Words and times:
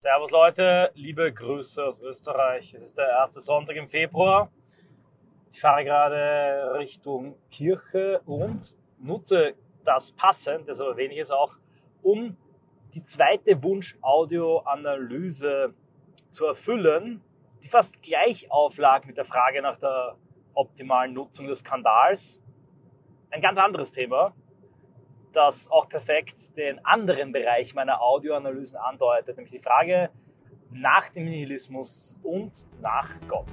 Servus 0.00 0.30
Leute, 0.30 0.92
liebe 0.94 1.32
Grüße 1.32 1.84
aus 1.84 2.00
Österreich. 2.00 2.72
Es 2.72 2.84
ist 2.84 2.98
der 2.98 3.08
erste 3.08 3.40
Sonntag 3.40 3.74
im 3.74 3.88
Februar. 3.88 4.48
Ich 5.52 5.60
fahre 5.60 5.82
gerade 5.82 6.72
Richtung 6.78 7.34
Kirche 7.50 8.20
und 8.24 8.76
nutze 9.00 9.56
das 9.82 10.12
passend, 10.12 10.68
deshalb 10.68 10.90
erwähne 10.90 11.14
ich 11.14 11.20
es 11.20 11.32
auch, 11.32 11.56
um 12.00 12.36
die 12.94 13.02
zweite 13.02 13.60
Wunsch-Audio-Analyse 13.60 15.74
zu 16.30 16.46
erfüllen, 16.46 17.20
die 17.64 17.68
fast 17.68 18.00
gleich 18.00 18.52
auflag 18.52 19.04
mit 19.04 19.16
der 19.16 19.24
Frage 19.24 19.60
nach 19.62 19.78
der 19.78 20.14
optimalen 20.54 21.12
Nutzung 21.12 21.48
des 21.48 21.58
Skandals. 21.58 22.40
Ein 23.30 23.40
ganz 23.40 23.58
anderes 23.58 23.90
Thema, 23.90 24.32
das 25.32 25.70
auch 25.70 25.88
perfekt 25.88 26.56
den 26.56 26.84
anderen 26.84 27.32
Bereich 27.32 27.74
meiner 27.74 28.00
Audioanalysen 28.00 28.78
andeutet, 28.78 29.36
nämlich 29.36 29.52
die 29.52 29.58
Frage 29.58 30.10
nach 30.70 31.08
dem 31.08 31.24
Nihilismus 31.24 32.16
und 32.22 32.66
nach 32.80 33.10
Gott. 33.26 33.46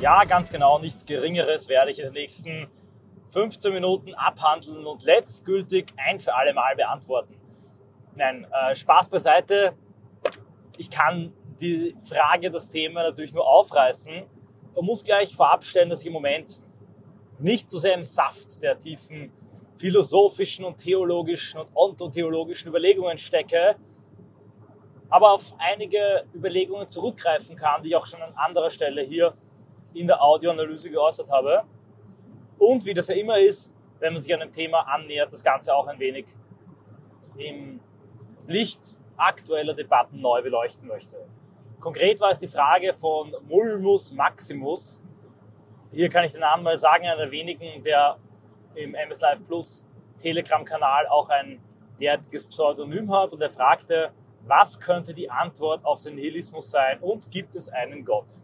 Ja, 0.00 0.24
ganz 0.24 0.50
genau, 0.50 0.78
nichts 0.78 1.06
Geringeres 1.06 1.68
werde 1.70 1.90
ich 1.90 1.98
in 1.98 2.04
den 2.04 2.12
nächsten 2.12 2.68
15 3.28 3.72
Minuten 3.72 4.12
abhandeln 4.14 4.84
und 4.84 5.02
letztgültig 5.04 5.94
ein 5.96 6.18
für 6.18 6.34
alle 6.34 6.52
Mal 6.52 6.76
beantworten. 6.76 7.34
Nein, 8.16 8.46
äh, 8.52 8.74
Spaß 8.74 9.08
beiseite. 9.08 9.74
Ich 10.76 10.88
kann 10.88 11.32
die 11.60 11.96
Frage, 12.02 12.50
das 12.50 12.68
Thema 12.68 13.02
natürlich 13.02 13.32
nur 13.32 13.46
aufreißen 13.46 14.24
und 14.74 14.86
muss 14.86 15.02
gleich 15.02 15.34
vorab 15.34 15.64
stellen, 15.64 15.90
dass 15.90 16.00
ich 16.00 16.06
im 16.06 16.12
Moment 16.12 16.60
nicht 17.38 17.70
so 17.70 17.78
sehr 17.78 17.94
im 17.94 18.04
Saft 18.04 18.62
der 18.62 18.78
tiefen 18.78 19.32
philosophischen 19.76 20.64
und 20.64 20.76
theologischen 20.76 21.60
und 21.60 21.68
ontotheologischen 21.74 22.68
Überlegungen 22.68 23.18
stecke, 23.18 23.76
aber 25.08 25.32
auf 25.32 25.52
einige 25.58 26.24
Überlegungen 26.34 26.86
zurückgreifen 26.86 27.56
kann, 27.56 27.82
die 27.82 27.88
ich 27.88 27.96
auch 27.96 28.06
schon 28.06 28.22
an 28.22 28.32
anderer 28.36 28.70
Stelle 28.70 29.02
hier 29.02 29.34
in 29.92 30.06
der 30.06 30.22
Audioanalyse 30.22 30.90
geäußert 30.90 31.30
habe. 31.30 31.64
Und 32.58 32.84
wie 32.84 32.94
das 32.94 33.08
ja 33.08 33.16
immer 33.16 33.38
ist, 33.38 33.74
wenn 33.98 34.12
man 34.12 34.22
sich 34.22 34.32
einem 34.32 34.50
Thema 34.50 34.80
annähert, 34.80 35.32
das 35.32 35.42
Ganze 35.42 35.74
auch 35.74 35.86
ein 35.88 35.98
wenig 35.98 36.26
im 37.36 37.80
Licht 38.46 38.98
aktueller 39.16 39.74
Debatten 39.74 40.20
neu 40.20 40.42
beleuchten 40.42 40.86
möchte. 40.86 41.16
Konkret 41.80 42.20
war 42.20 42.30
es 42.30 42.38
die 42.38 42.48
Frage 42.48 42.92
von 42.92 43.34
Mulmus 43.46 44.12
Maximus. 44.12 45.00
Hier 45.92 46.08
kann 46.08 46.24
ich 46.24 46.32
den 46.32 46.40
Namen 46.40 46.64
mal 46.64 46.76
sagen, 46.76 47.04
einer 47.04 47.16
der 47.16 47.30
wenigen, 47.30 47.82
der 47.82 48.18
im 48.74 48.94
MS 48.94 49.20
Live 49.20 49.44
Plus 49.44 49.84
Telegram-Kanal 50.18 51.06
auch 51.06 51.28
ein 51.28 51.60
derartiges 52.00 52.46
Pseudonym 52.46 53.12
hat 53.12 53.32
und 53.32 53.40
er 53.40 53.50
fragte, 53.50 54.12
was 54.46 54.78
könnte 54.78 55.14
die 55.14 55.30
Antwort 55.30 55.84
auf 55.84 56.00
den 56.00 56.16
Nihilismus 56.16 56.70
sein 56.70 56.98
und 57.00 57.30
gibt 57.30 57.54
es 57.54 57.68
einen 57.68 58.04
Gott? 58.04 58.40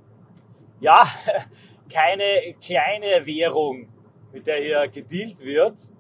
Ja, 0.81 1.07
keine 1.93 2.55
kleine 2.63 3.27
Währung, 3.27 3.89
mit 4.33 4.47
der 4.47 4.63
hier 4.63 4.89
gedealt 4.89 5.41
wird, 5.45 5.91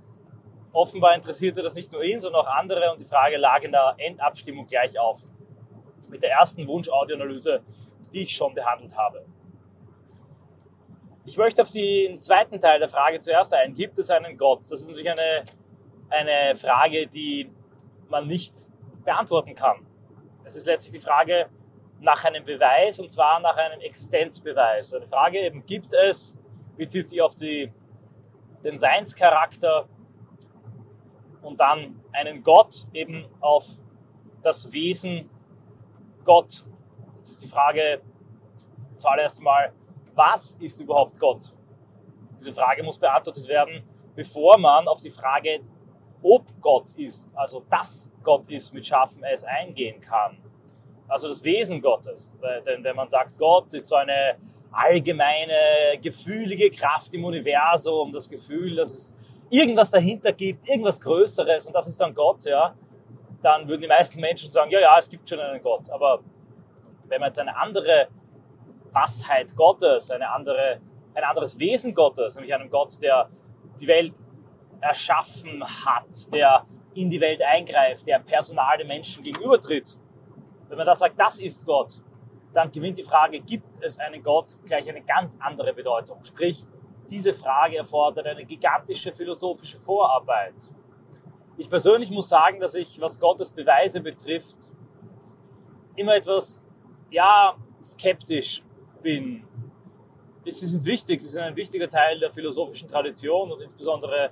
Offenbar 0.72 1.14
interessierte 1.14 1.62
das 1.62 1.74
nicht 1.74 1.92
nur 1.92 2.02
ihn, 2.02 2.20
sondern 2.20 2.42
auch 2.42 2.48
andere 2.48 2.92
und 2.92 3.00
die 3.00 3.04
Frage 3.04 3.36
lag 3.36 3.62
in 3.62 3.72
der 3.72 3.94
Endabstimmung 3.98 4.66
gleich 4.66 4.98
auf. 4.98 5.26
Mit 6.08 6.22
der 6.22 6.30
ersten 6.32 6.66
Wunsch-Audioanalyse, 6.66 7.62
die 8.12 8.22
ich 8.22 8.30
schon 8.30 8.54
behandelt 8.54 8.96
habe. 8.96 9.24
Ich 11.24 11.36
möchte 11.36 11.62
auf 11.62 11.70
den 11.70 12.20
zweiten 12.20 12.58
Teil 12.58 12.78
der 12.78 12.88
Frage 12.88 13.20
zuerst 13.20 13.52
ein. 13.54 13.74
Gibt 13.74 13.98
es 13.98 14.10
einen 14.10 14.36
Gott? 14.36 14.60
Das 14.60 14.72
ist 14.72 14.88
natürlich 14.88 15.10
eine, 15.10 15.44
eine 16.08 16.56
Frage, 16.56 17.06
die 17.06 17.50
man 18.08 18.26
nicht 18.26 18.54
beantworten 19.04 19.54
kann. 19.54 19.86
Es 20.44 20.56
ist 20.56 20.66
letztlich 20.66 20.92
die 20.92 21.00
Frage 21.00 21.48
nach 22.00 22.24
einem 22.24 22.44
Beweis 22.44 22.98
und 22.98 23.10
zwar 23.10 23.40
nach 23.40 23.56
einem 23.56 23.80
Existenzbeweis. 23.80 24.94
Eine 24.94 25.06
Frage 25.06 25.40
eben, 25.40 25.64
gibt 25.66 25.92
es, 25.92 26.36
bezieht 26.76 27.08
sich 27.08 27.20
auf 27.20 27.34
die, 27.34 27.72
den 28.64 28.78
Seinscharakter 28.78 29.86
und 31.42 31.60
dann 31.60 32.00
einen 32.12 32.42
Gott 32.42 32.86
eben 32.92 33.26
auf 33.40 33.66
das 34.42 34.72
Wesen 34.72 35.28
Gott. 36.24 36.64
Jetzt 37.16 37.30
ist 37.30 37.42
die 37.42 37.48
Frage 37.48 38.00
zuallererst 38.96 39.42
mal, 39.42 39.72
was 40.14 40.54
ist 40.54 40.80
überhaupt 40.80 41.18
Gott? 41.18 41.54
Diese 42.38 42.52
Frage 42.52 42.82
muss 42.82 42.98
beantwortet 42.98 43.46
werden, 43.48 43.82
bevor 44.14 44.58
man 44.58 44.88
auf 44.88 45.00
die 45.00 45.10
Frage, 45.10 45.60
ob 46.22 46.44
Gott 46.60 46.92
ist, 46.92 47.28
also 47.34 47.64
dass 47.70 48.10
Gott 48.22 48.46
ist, 48.48 48.72
mit 48.74 48.86
scharfem 48.86 49.22
S 49.24 49.44
eingehen 49.44 50.00
kann. 50.00 50.38
Also 51.08 51.28
das 51.28 51.42
Wesen 51.44 51.80
Gottes. 51.80 52.32
Denn 52.66 52.84
wenn 52.84 52.96
man 52.96 53.08
sagt, 53.08 53.36
Gott 53.38 53.72
ist 53.74 53.88
so 53.88 53.96
eine 53.96 54.36
allgemeine, 54.70 55.98
gefühlige 56.00 56.70
Kraft 56.70 57.12
im 57.14 57.24
Universum, 57.24 58.12
das 58.12 58.28
Gefühl, 58.28 58.76
dass 58.76 58.92
es 58.92 59.14
irgendwas 59.50 59.90
dahinter 59.90 60.32
gibt, 60.32 60.68
irgendwas 60.68 61.00
Größeres 61.00 61.66
und 61.66 61.74
das 61.74 61.86
ist 61.88 62.00
dann 62.00 62.14
Gott, 62.14 62.44
ja, 62.44 62.74
dann 63.42 63.68
würden 63.68 63.82
die 63.82 63.88
meisten 63.88 64.20
Menschen 64.20 64.50
sagen, 64.50 64.70
ja, 64.70 64.80
ja, 64.80 64.98
es 64.98 65.08
gibt 65.08 65.28
schon 65.28 65.40
einen 65.40 65.62
Gott. 65.62 65.90
Aber 65.90 66.20
wenn 67.08 67.20
man 67.20 67.28
jetzt 67.28 67.38
eine 67.38 67.56
andere 67.56 68.08
Washeit 68.92 69.54
Gottes, 69.56 70.10
eine 70.10 70.30
andere, 70.30 70.80
ein 71.14 71.24
anderes 71.24 71.58
Wesen 71.58 71.94
Gottes, 71.94 72.36
nämlich 72.36 72.54
einen 72.54 72.70
Gott, 72.70 73.00
der 73.02 73.28
die 73.80 73.86
Welt 73.86 74.14
erschaffen 74.80 75.64
hat, 75.64 76.32
der 76.32 76.64
in 76.94 77.10
die 77.10 77.20
Welt 77.20 77.42
eingreift, 77.42 78.06
der 78.06 78.18
personal 78.20 78.78
den 78.78 78.86
Menschen 78.86 79.22
gegenübertritt, 79.22 79.98
wenn 80.68 80.76
man 80.76 80.86
da 80.86 80.94
sagt, 80.94 81.18
das 81.18 81.38
ist 81.38 81.66
Gott, 81.66 82.00
dann 82.52 82.70
gewinnt 82.70 82.98
die 82.98 83.02
Frage, 83.02 83.40
gibt 83.40 83.82
es 83.82 83.98
einen 83.98 84.22
Gott, 84.22 84.58
gleich 84.64 84.88
eine 84.88 85.02
ganz 85.02 85.36
andere 85.40 85.72
Bedeutung. 85.72 86.24
Sprich, 86.24 86.64
diese 87.10 87.34
Frage 87.34 87.76
erfordert 87.76 88.26
eine 88.26 88.44
gigantische 88.44 89.12
philosophische 89.12 89.76
Vorarbeit. 89.76 90.70
Ich 91.56 91.68
persönlich 91.68 92.10
muss 92.10 92.28
sagen, 92.28 92.60
dass 92.60 92.74
ich, 92.74 93.00
was 93.00 93.18
Gottes 93.18 93.50
Beweise 93.50 94.00
betrifft, 94.00 94.72
immer 95.96 96.14
etwas, 96.14 96.62
ja, 97.10 97.54
skeptisch 97.82 98.62
bin. 99.02 99.44
Sie 100.46 100.66
sind 100.66 100.84
wichtig, 100.84 101.20
sie 101.20 101.28
sind 101.28 101.42
ein 101.42 101.56
wichtiger 101.56 101.88
Teil 101.88 102.18
der 102.18 102.30
philosophischen 102.30 102.88
Tradition 102.88 103.52
und 103.52 103.60
insbesondere 103.60 104.30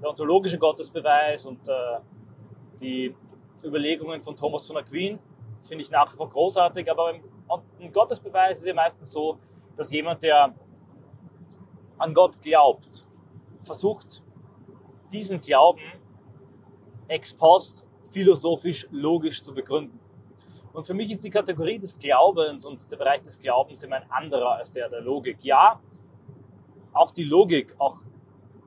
der 0.00 0.08
ontologische 0.08 0.58
Gottesbeweis 0.58 1.44
und 1.44 1.68
äh, 1.68 1.98
die 2.80 3.14
Überlegungen 3.62 4.20
von 4.20 4.34
Thomas 4.34 4.66
von 4.66 4.78
Aquin 4.78 5.18
finde 5.62 5.82
ich 5.84 5.90
nach 5.90 6.10
wie 6.10 6.16
vor 6.16 6.28
großartig, 6.28 6.90
aber 6.90 7.12
ein 7.78 7.92
Gottesbeweis 7.92 8.60
ist 8.60 8.66
ja 8.66 8.74
meistens 8.74 9.12
so, 9.12 9.38
dass 9.76 9.92
jemand, 9.92 10.22
der 10.22 10.54
an 12.00 12.14
Gott 12.14 12.40
glaubt, 12.40 13.06
versucht, 13.60 14.22
diesen 15.12 15.40
Glauben 15.40 15.82
ex 17.08 17.34
post 17.34 17.86
philosophisch 18.10 18.88
logisch 18.90 19.42
zu 19.42 19.52
begründen. 19.54 20.00
Und 20.72 20.86
für 20.86 20.94
mich 20.94 21.10
ist 21.10 21.22
die 21.24 21.30
Kategorie 21.30 21.78
des 21.78 21.98
Glaubens 21.98 22.64
und 22.64 22.90
der 22.90 22.96
Bereich 22.96 23.22
des 23.22 23.38
Glaubens 23.38 23.82
immer 23.82 23.96
ein 23.96 24.10
anderer 24.10 24.52
als 24.52 24.72
der 24.72 24.88
der 24.88 25.00
Logik. 25.00 25.38
Ja, 25.42 25.80
auch 26.92 27.10
die 27.10 27.24
Logik, 27.24 27.74
auch 27.78 28.02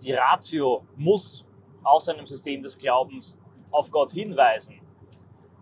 die 0.02 0.14
Ratio 0.14 0.86
muss 0.96 1.46
aus 1.84 2.10
einem 2.10 2.28
System 2.28 2.62
des 2.62 2.78
Glaubens 2.78 3.38
auf 3.72 3.90
Gott 3.90 4.12
hinweisen 4.12 4.80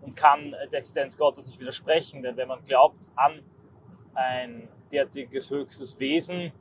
und 0.02 0.14
kann 0.14 0.50
der 0.50 0.80
Existenz 0.80 1.16
Gottes 1.16 1.46
nicht 1.46 1.60
widersprechen. 1.60 2.22
Denn 2.22 2.36
wenn 2.36 2.48
man 2.48 2.62
glaubt 2.64 3.08
an 3.14 3.42
ein 4.14 4.68
derartiges 4.90 5.50
höchstes 5.50 5.98
Wesen, 6.00 6.52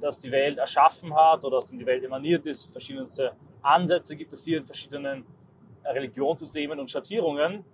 das 0.00 0.20
die 0.20 0.30
Welt 0.30 0.58
erschaffen 0.58 1.14
hat 1.14 1.44
oder 1.44 1.58
aus 1.58 1.66
dem 1.66 1.78
die 1.78 1.86
Welt 1.86 2.02
emaniert 2.04 2.46
ist. 2.46 2.66
Verschiedenste 2.66 3.32
Ansätze 3.62 4.16
gibt 4.16 4.32
es 4.32 4.44
hier 4.44 4.58
in 4.58 4.64
verschiedenen 4.64 5.24
Religionssystemen 5.84 6.78
und 6.78 6.90
Schattierungen. 6.90 7.64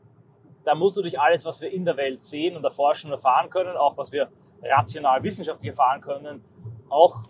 Da 0.64 0.75
du 0.75 1.02
durch 1.02 1.19
alles, 1.20 1.44
was 1.44 1.61
wir 1.61 1.70
in 1.70 1.84
der 1.84 1.96
Welt 1.96 2.23
sehen 2.23 2.56
und 2.56 2.64
erforschen 2.64 3.08
und 3.08 3.12
erfahren 3.12 3.49
können, 3.50 3.76
auch 3.76 3.96
was 3.96 4.11
wir 4.11 4.31
rational 4.62 5.23
wissenschaftlich 5.23 5.69
erfahren 5.69 6.00
können, 6.00 6.43
auch 6.88 7.25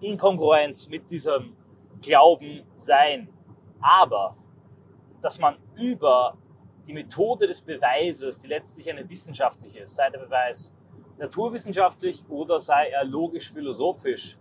in 0.00 0.18
Kongruenz 0.18 0.88
mit 0.88 1.10
diesem 1.10 1.56
Glauben 2.02 2.64
sein. 2.74 3.28
Aber, 3.80 4.36
dass 5.20 5.38
man 5.38 5.56
über 5.76 6.36
die 6.86 6.92
Methode 6.92 7.46
des 7.46 7.60
Beweises, 7.62 8.38
die 8.40 8.48
letztlich 8.48 8.90
eine 8.90 9.08
wissenschaftliche 9.08 9.80
ist, 9.80 9.94
sei 9.94 10.10
der 10.10 10.18
Beweis 10.18 10.74
naturwissenschaftlich 11.18 12.24
oder 12.28 12.60
sei 12.60 12.88
er 12.88 13.04
logisch-philosophisch, 13.04 14.38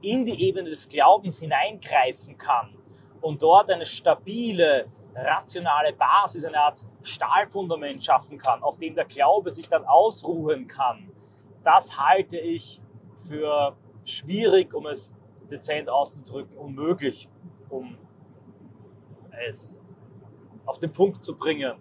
in 0.00 0.24
die 0.24 0.46
Ebene 0.46 0.68
des 0.68 0.88
Glaubens 0.88 1.40
hineingreifen 1.40 2.36
kann 2.36 2.76
und 3.22 3.42
dort 3.42 3.70
eine 3.70 3.86
stabile, 3.86 4.86
rationale 5.14 5.94
Basis, 5.94 6.44
eine 6.44 6.58
Art 6.58 6.84
Stahlfundament 7.02 8.04
schaffen 8.04 8.36
kann, 8.36 8.62
auf 8.62 8.76
dem 8.76 8.94
der 8.94 9.06
Glaube 9.06 9.50
sich 9.50 9.68
dann 9.68 9.84
ausruhen 9.84 10.66
kann, 10.66 11.10
das 11.62 11.98
halte 11.98 12.38
ich 12.38 12.82
für 13.16 13.76
schwierig, 14.04 14.74
um 14.74 14.86
es 14.86 15.14
dezent 15.50 15.88
auszudrücken, 15.88 16.56
unmöglich, 16.58 17.28
um 17.70 17.96
es 19.46 19.78
auf 20.66 20.78
den 20.78 20.92
Punkt 20.92 21.22
zu 21.22 21.34
bringen. 21.36 21.74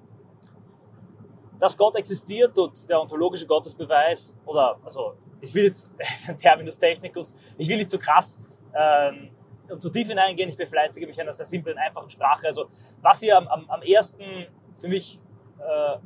Dass 1.59 1.77
Gott 1.77 1.95
existiert 1.95 2.57
und 2.57 2.89
der 2.89 2.99
ontologische 3.01 3.45
Gottesbeweis, 3.45 4.33
oder, 4.45 4.79
also, 4.83 5.13
ich 5.41 5.53
will 5.53 5.65
jetzt, 5.65 5.91
ein 6.27 6.37
Terminus 6.37 6.77
technicus, 6.77 7.33
ich 7.57 7.67
will 7.67 7.77
nicht 7.77 7.89
zu 7.89 7.97
krass 7.97 8.39
ähm, 8.73 9.29
und 9.69 9.81
zu 9.81 9.89
tief 9.89 10.07
hineingehen, 10.07 10.49
ich 10.49 10.57
befleißige 10.57 11.05
mich 11.07 11.19
einer 11.19 11.33
sehr 11.33 11.45
simplen, 11.45 11.77
einfachen 11.77 12.09
Sprache. 12.09 12.47
Also, 12.47 12.67
was 13.01 13.19
hier 13.19 13.37
am, 13.37 13.47
am, 13.47 13.69
am 13.69 13.81
ersten 13.81 14.47
für 14.73 14.87
mich 14.87 15.19
äh, 15.59 15.97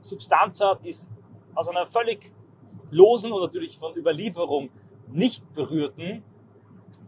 Substanz 0.00 0.60
hat, 0.60 0.84
ist 0.84 1.08
aus 1.54 1.68
einer 1.68 1.86
völlig 1.86 2.32
losen 2.90 3.32
und 3.32 3.42
natürlich 3.42 3.78
von 3.78 3.94
Überlieferung 3.96 4.70
nicht 5.08 5.52
berührten 5.54 6.24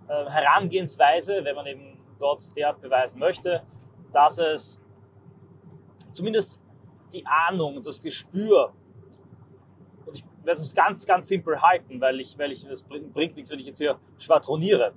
äh, 0.08 0.30
Herangehensweise, 0.30 1.44
wenn 1.44 1.54
man 1.54 1.66
eben 1.66 1.98
Gott 2.18 2.40
derart 2.56 2.80
beweisen 2.80 3.18
möchte, 3.18 3.62
dass 4.12 4.38
es 4.38 4.80
zumindest 6.12 6.60
die 7.12 7.26
Ahnung, 7.26 7.82
das 7.82 8.00
Gespür, 8.00 8.72
und 10.06 10.16
ich 10.16 10.24
werde 10.44 10.60
es 10.60 10.74
ganz, 10.74 11.06
ganz 11.06 11.28
simpel 11.28 11.60
halten, 11.60 12.00
weil 12.00 12.20
ich, 12.20 12.38
weil 12.38 12.52
ich, 12.52 12.64
es 12.64 12.82
bringt, 12.82 13.12
bringt 13.12 13.36
nichts, 13.36 13.50
wenn 13.50 13.58
ich 13.58 13.66
jetzt 13.66 13.78
hier 13.78 13.98
schwadroniere. 14.18 14.92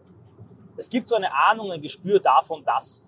Es 0.78 0.90
gibt 0.90 1.08
so 1.08 1.16
eine 1.16 1.34
Ahnung, 1.34 1.72
ein 1.72 1.82
Gespür 1.82 2.20
davon, 2.20 2.64
dass 2.64 3.04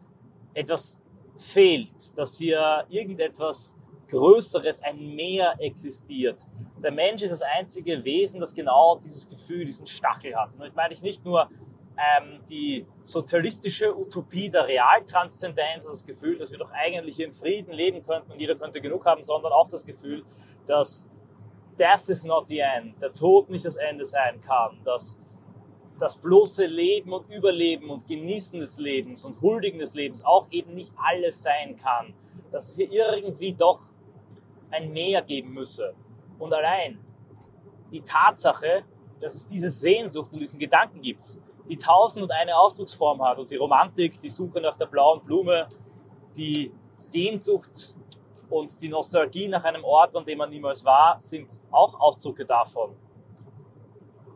etwas 0.54 1.00
fehlt, 1.38 2.18
dass 2.18 2.38
hier 2.38 2.86
irgendetwas 2.90 3.74
Größeres, 4.08 4.82
ein 4.84 5.16
Mehr 5.16 5.56
existiert. 5.60 6.48
Der 6.82 6.92
Mensch 6.92 7.22
ist 7.24 7.32
das 7.32 7.42
einzige 7.42 8.04
Wesen, 8.06 8.40
das 8.40 8.54
genau 8.54 8.98
dieses 8.98 9.28
Gefühl, 9.28 9.66
diesen 9.66 9.88
Stachel 9.88 10.36
hat. 10.36 10.54
Und 10.54 10.60
damit 10.60 10.76
meine 10.76 10.94
ich 10.94 11.02
nicht 11.02 11.26
nur 11.26 11.50
ähm, 11.98 12.40
die 12.50 12.86
sozialistische 13.04 13.98
Utopie 13.98 14.50
der 14.50 14.68
Realtranszendenz, 14.68 15.86
also 15.86 15.90
das 15.90 16.06
Gefühl, 16.06 16.38
dass 16.38 16.52
wir 16.52 16.60
doch 16.60 16.72
eigentlich 16.72 17.16
hier 17.16 17.26
in 17.26 17.34
Frieden 17.34 17.74
leben 17.74 18.02
könnten 18.04 18.32
und 18.32 18.40
jeder 18.40 18.56
könnte 18.56 18.82
genug 18.82 19.06
haben, 19.06 19.24
sondern 19.24 19.52
auch 19.52 19.68
das 19.68 19.86
Gefühl, 19.86 20.24
dass 20.66 21.08
Death 21.80 22.10
is 22.10 22.24
not 22.24 22.48
the 22.48 22.60
end, 22.60 23.02
der 23.02 23.14
Tod 23.14 23.50
nicht 23.50 23.66
das 23.66 23.76
Ende 23.78 24.06
sein 24.06 24.42
kann, 24.42 24.80
dass 24.84 25.18
das 26.00 26.18
bloße 26.18 26.66
Leben 26.66 27.12
und 27.14 27.30
Überleben 27.30 27.90
und 27.90 28.08
Genießen 28.08 28.60
des 28.60 28.78
Lebens 28.78 29.26
und 29.26 29.42
Huldigen 29.42 29.80
des 29.80 29.94
Lebens 29.94 30.24
auch 30.24 30.48
eben 30.52 30.76
nicht 30.76 30.94
alles 30.98 31.42
sein 31.42 31.76
kann, 31.76 32.14
dass 32.52 32.70
es 32.70 32.76
hier 32.76 33.14
irgendwie 33.16 33.54
doch 33.54 33.80
ein 34.70 34.92
Mehr 34.92 35.22
geben 35.22 35.54
müsse. 35.54 35.96
Und 36.38 36.54
allein 36.54 37.00
die 37.92 38.02
Tatsache, 38.02 38.84
dass 39.20 39.36
es 39.36 39.46
diese 39.46 39.72
Sehnsucht 39.72 40.32
und 40.34 40.40
diesen 40.40 40.60
Gedanken 40.60 41.02
gibt, 41.02 41.40
die 41.70 41.78
tausend 41.78 42.24
und 42.24 42.32
eine 42.32 42.58
Ausdrucksform 42.58 43.22
hat 43.22 43.40
und 43.40 43.52
die 43.52 43.58
Romantik, 43.58 44.20
die 44.20 44.30
Suche 44.30 44.62
nach 44.62 44.78
der 44.78 44.86
blauen 44.86 45.24
Blume, 45.24 45.68
die 46.36 46.72
Sehnsucht 46.96 47.96
und 48.50 48.82
die 48.82 48.90
Nostalgie 48.90 49.48
nach 49.48 49.64
einem 49.64 49.84
Ort, 49.84 50.16
an 50.16 50.26
dem 50.26 50.38
man 50.38 50.50
niemals 50.50 50.84
war, 50.86 51.20
sind 51.20 51.60
auch 51.72 52.00
Ausdrücke 52.00 52.46
davon. 52.46 52.96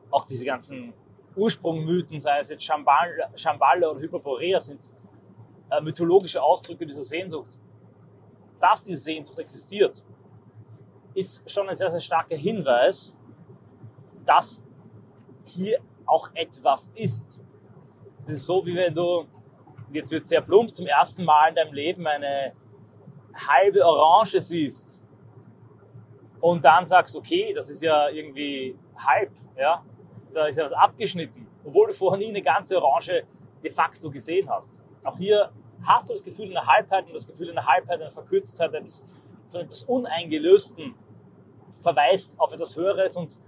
Auch 0.09 0.25
diese 0.25 0.43
ganzen 0.43 0.93
Ursprungmythen, 1.35 2.19
sei 2.19 2.39
es 2.39 2.49
jetzt 2.49 2.63
Shambhala, 2.63 3.89
oder 3.89 3.99
Hyperborea, 3.99 4.59
sind 4.59 4.91
äh, 5.69 5.81
mythologische 5.81 6.43
Ausdrücke 6.43 6.85
dieser 6.85 7.03
Sehnsucht. 7.03 7.57
Dass 8.59 8.83
diese 8.83 9.01
Sehnsucht 9.01 9.39
existiert, 9.39 10.03
ist 11.13 11.49
schon 11.49 11.69
ein 11.69 11.75
sehr, 11.75 11.89
sehr 11.91 11.99
starker 11.99 12.35
Hinweis, 12.35 13.15
dass 14.25 14.61
hier 15.45 15.79
auch 16.11 16.29
etwas 16.33 16.89
ist. 16.95 17.41
Es 18.19 18.27
ist 18.27 18.45
so, 18.45 18.65
wie 18.65 18.75
wenn 18.75 18.93
du, 18.93 19.25
jetzt 19.91 20.11
wird 20.11 20.27
sehr 20.27 20.41
plump, 20.41 20.75
zum 20.75 20.85
ersten 20.85 21.23
Mal 21.23 21.49
in 21.49 21.55
deinem 21.55 21.73
Leben 21.73 22.05
eine 22.05 22.53
halbe 23.33 23.85
Orange 23.85 24.41
siehst 24.41 25.01
und 26.41 26.63
dann 26.65 26.85
sagst, 26.85 27.15
okay, 27.15 27.53
das 27.53 27.69
ist 27.69 27.81
ja 27.81 28.09
irgendwie 28.09 28.77
halb, 28.95 29.31
ja, 29.57 29.83
da 30.33 30.47
ist 30.47 30.57
ja 30.57 30.65
was 30.65 30.73
abgeschnitten, 30.73 31.47
obwohl 31.63 31.87
du 31.87 31.93
vorher 31.93 32.19
nie 32.19 32.29
eine 32.29 32.41
ganze 32.41 32.81
Orange 32.81 33.23
de 33.63 33.71
facto 33.71 34.11
gesehen 34.11 34.49
hast. 34.49 34.73
Auch 35.03 35.17
hier 35.17 35.51
hast 35.83 36.09
du 36.09 36.13
das 36.13 36.23
Gefühl 36.23 36.49
einer 36.55 36.67
Halbheit 36.67 37.07
und 37.07 37.13
das 37.13 37.25
Gefühl 37.25 37.51
einer 37.51 37.65
Halbheit, 37.65 38.01
einer 38.01 38.11
Verkürztheit, 38.11 38.75
eines, 38.75 39.03
von 39.45 39.61
etwas 39.61 39.83
Uneingelösten 39.83 40.93
verweist 41.79 42.39
auf 42.39 42.53
etwas 42.53 42.75
Höheres 42.75 43.15
und 43.15 43.39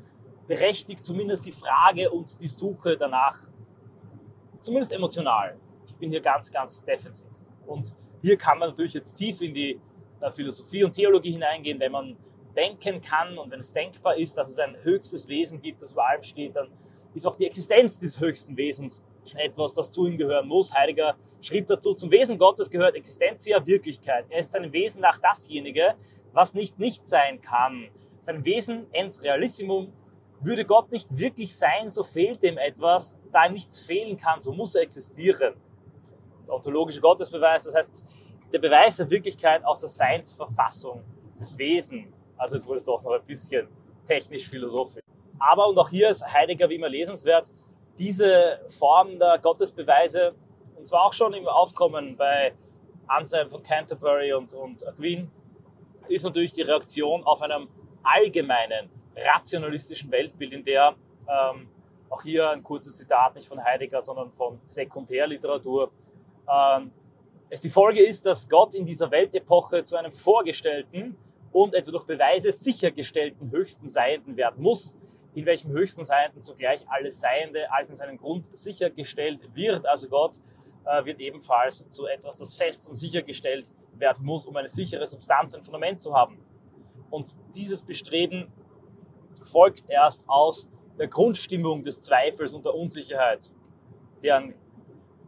berechtigt 0.48 1.06
zumindest 1.06 1.45
die 1.45 1.51
Frage 1.51 2.10
und 2.10 2.40
die 2.42 2.48
Suche 2.48 2.98
danach, 2.98 3.38
zumindest 4.60 4.94
emotional. 4.94 5.57
Ich 5.88 5.95
bin 5.95 6.10
hier 6.10 6.22
ganz, 6.22 6.51
ganz 6.51 6.84
defensiv. 6.84 7.28
Und 7.66 7.95
hier 8.22 8.38
kann 8.38 8.60
man 8.60 8.69
natürlich 8.69 8.94
jetzt 8.94 9.13
tief 9.13 9.42
in 9.42 9.54
die 9.54 9.80
äh, 10.22 10.31
Philosophie 10.31 10.84
und 10.84 10.94
Theologie 10.94 11.31
hineingehen, 11.31 11.80
wenn 11.80 11.92
man 11.92 12.18
denken 12.56 13.01
kann 13.01 13.38
und 13.38 13.51
wenn 13.51 13.60
es 13.60 13.74
denkbar 13.74 14.16
ist, 14.18 14.38
dass 14.38 14.50
es 14.50 14.60
ein 14.60 14.75
höchstes 14.84 15.28
Wesen 15.28 15.62
gibt, 15.62 15.81
das 15.81 15.92
über 15.92 16.07
allem 16.07 16.22
steht, 16.22 16.56
dann 16.56 16.69
ist 17.13 17.25
auch 17.25 17.36
die 17.36 17.45
Existenz 17.45 18.00
des 18.00 18.19
höchsten 18.19 18.56
Wesens 18.57 19.04
etwas, 19.36 19.74
das 19.74 19.92
zu 19.92 20.06
ihm 20.07 20.18
gehören 20.18 20.48
muss. 20.48 20.74
Heidegger 20.74 21.16
schrieb 21.42 21.68
dazu, 21.68 21.94
zum 21.94 22.12
Wesen 22.12 22.38
Gottes 22.38 22.69
gehört 22.69 22.95
Existentia 22.95 23.66
Wirklichkeit. 23.66 24.25
Er 24.30 24.40
ist 24.40 24.51
seinem 24.51 24.72
Wesen 24.72 25.01
nach 25.01 25.18
dasjenige, 25.18 25.95
was 26.31 26.54
nicht 26.54 26.80
nicht 26.80 27.07
sein 27.07 27.42
kann. 27.42 27.90
Sein 28.19 28.45
Wesen 28.45 28.88
ens 28.94 29.24
realissimum 29.24 29.92
würde 30.45 30.66
Gott 30.66 30.92
nicht 30.92 31.07
wirklich 31.18 31.56
sein, 31.56 31.90
so 31.90 32.04
fehlt 32.04 32.44
ihm 32.44 32.57
etwas, 32.57 33.16
da 33.31 33.45
ihm 33.45 33.54
nichts 33.54 33.80
fehlen 33.80 34.18
kann, 34.18 34.42
so 34.42 34.51
muss 34.51 34.75
er 34.75 34.81
existieren. 34.81 35.56
Der 36.48 36.54
ontologische 36.54 37.01
Gottesbeweis, 37.01 37.63
das 37.63 37.75
heißt, 37.75 38.06
der 38.51 38.60
Beweis 38.60 38.98
der 38.98 39.10
Wirklichkeit 39.10 39.66
aus 39.66 39.80
der 39.80 39.90
Seinsverfassung 39.90 41.04
des 41.40 41.57
Wesens. 41.57 42.07
Also 42.38 42.56
jetzt 42.56 42.68
wurde 42.68 42.78
es 42.78 42.84
doch 42.84 43.01
noch 43.04 43.12
ein 43.12 43.25
bisschen 43.25 43.68
technisch-philosophisch. 44.06 45.04
Aber, 45.40 45.68
und 45.68 45.78
auch 45.78 45.90
hier 45.90 46.10
ist 46.10 46.25
Heidegger 46.31 46.69
wie 46.69 46.75
immer 46.75 46.90
lesenswert, 46.90 47.51
diese 47.98 48.60
Form 48.69 49.19
der 49.19 49.40
Gottesbeweise, 49.40 50.34
und 50.75 50.86
zwar 50.86 51.06
auch 51.06 51.13
schon 51.13 51.34
im 51.34 51.48
Aufkommen 51.48 52.16
bei 52.18 52.54
Anselm 53.07 53.50
von 53.50 53.62
Canterbury 53.63 54.34
und, 54.34 54.54
und 54.54 54.84
Queen, 54.98 55.31
ist 56.07 56.24
natürlich 56.24 56.54
die 56.54 56.62
Reaktion 56.62 57.24
auf 57.24 57.42
einem 57.42 57.68
allgemeinen 58.04 58.90
rationalistischen 59.15 60.12
Weltbild, 60.12 60.54
in 60.54 60.63
der 60.63 60.95
ähm, 61.27 61.68
auch 62.09 62.21
hier 62.21 62.49
ein 62.49 62.64
kurzes 62.64 62.97
Zitat 62.97 63.35
nicht 63.35 63.47
von 63.47 63.64
Heidegger, 63.64 64.02
sondern 64.02 64.31
von 64.31 64.59
Sekundärliteratur. 64.66 65.92
Ähm, 66.47 66.92
es 67.49 67.61
die 67.61 67.69
Folge 67.69 68.06
ist, 68.06 68.26
dass 68.26 68.47
Gott 68.49 68.73
in 68.76 68.85
dieser 68.85 69.11
Weltepoche 69.11 69.83
zu 69.83 69.95
einem 69.95 70.11
vorgestellten 70.11 71.18
und 71.52 71.73
etwa 71.76 71.92
durch 71.92 72.06
Beweise 72.06 72.52
sichergestellten 72.52 73.52
höchsten 73.52 73.87
Seienden 73.87 74.35
werden 74.37 74.61
muss, 74.61 74.95
in 75.35 75.45
welchem 75.45 75.71
höchsten 75.71 76.04
Seienden 76.04 76.42
zugleich 76.42 76.83
alles 76.90 77.19
Seiende 77.19 77.71
als 77.71 77.90
in 77.90 77.95
seinem 77.95 78.18
Grund 78.18 78.56
sichergestellt 78.57 79.56
wird. 79.56 79.85
Also 79.85 80.09
Gott 80.09 80.40
äh, 80.85 81.06
wird 81.06 81.19
ebenfalls 81.19 81.87
zu 81.90 82.07
etwas, 82.07 82.37
das 82.37 82.54
fest 82.56 82.87
und 82.87 82.95
sichergestellt 82.95 83.71
werden 83.95 84.26
muss, 84.26 84.45
um 84.45 84.56
eine 84.56 84.68
sichere 84.68 85.06
Substanz, 85.06 85.54
ein 85.54 85.64
Fundament 85.64 86.02
zu 86.02 86.14
haben. 86.16 86.40
Und 87.09 87.35
dieses 87.56 87.83
Bestreben 87.83 88.52
folgt 89.47 89.90
erst 89.90 90.28
aus 90.28 90.69
der 90.97 91.07
Grundstimmung 91.07 91.83
des 91.83 92.02
Zweifels 92.02 92.54
und 92.54 92.66
der 92.66 92.76
Unsicherheit, 92.76 93.52
deren 94.21 94.54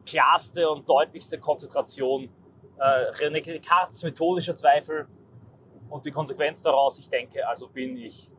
klarste 0.06 0.70
und 0.70 0.90
deutlichste 0.90 1.40
Konzentration 1.40 2.30
äh, 2.78 3.12
René 3.12 3.42
Descartes 3.42 4.04
methodischer 4.04 4.56
Zweifel 4.56 5.08
und 5.90 6.06
die 6.06 6.12
Konsequenz 6.12 6.62
daraus, 6.62 7.00
ich 7.00 7.10
denke, 7.10 7.48
also 7.48 7.68
bin 7.68 7.98
ich, 7.98 8.32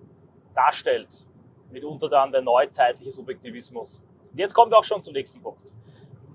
darstellt. 0.55 1.27
Mitunter 1.71 2.09
dann 2.09 2.33
der 2.33 2.43
neuzeitliche 2.43 3.11
Subjektivismus. 3.11 4.03
Und 4.31 4.39
jetzt 4.39 4.55
kommen 4.55 4.71
wir 4.71 4.79
auch 4.79 4.85
schon 4.85 5.03
zum 5.03 5.13
nächsten 5.13 5.43
Punkt. 5.43 5.75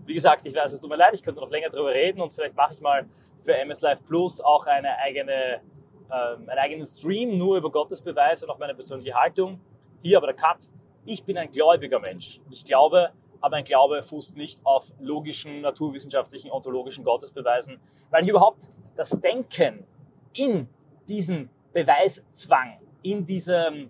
Wie 0.05 0.13
gesagt, 0.13 0.45
ich 0.45 0.53
weiß, 0.53 0.74
es 0.74 0.81
tut 0.81 0.89
mir 0.89 0.98
leid, 0.98 1.13
ich 1.13 1.24
könnte 1.24 1.41
noch 1.41 1.50
länger 1.50 1.69
darüber 1.69 1.91
reden 1.91 2.21
und 2.21 2.33
vielleicht 2.33 2.55
mache 2.55 2.74
ich 2.74 2.81
mal 2.81 3.07
für 3.39 3.55
MS 3.55 3.81
Live 3.81 4.03
Plus 4.03 4.41
auch 4.41 4.65
eine 4.65 4.98
eigene 4.98 5.62
ähm, 6.11 6.49
einen 6.49 6.59
eigenen 6.59 6.85
Stream 6.85 7.37
nur 7.37 7.57
über 7.57 7.71
Gottesbeweise 7.71 8.45
und 8.45 8.51
auch 8.51 8.59
meine 8.59 8.73
persönliche 8.73 9.13
Haltung. 9.13 9.59
Hier 10.01 10.17
aber 10.17 10.27
der 10.27 10.35
Cut. 10.35 10.67
Ich 11.05 11.23
bin 11.23 11.37
ein 11.37 11.49
gläubiger 11.49 11.99
Mensch. 11.99 12.41
Ich 12.49 12.63
glaube, 12.65 13.11
aber 13.39 13.57
mein 13.57 13.63
Glaube 13.63 14.03
fußt 14.03 14.37
nicht 14.37 14.65
auf 14.65 14.93
logischen, 14.99 15.61
naturwissenschaftlichen, 15.61 16.51
ontologischen 16.51 17.03
Gottesbeweisen, 17.03 17.79
weil 18.11 18.23
ich 18.23 18.29
überhaupt 18.29 18.69
das 18.95 19.09
Denken 19.19 19.85
in 20.33 20.67
diesen 21.09 21.49
Beweiszwang, 21.73 22.79
in 23.01 23.25
diesem 23.25 23.89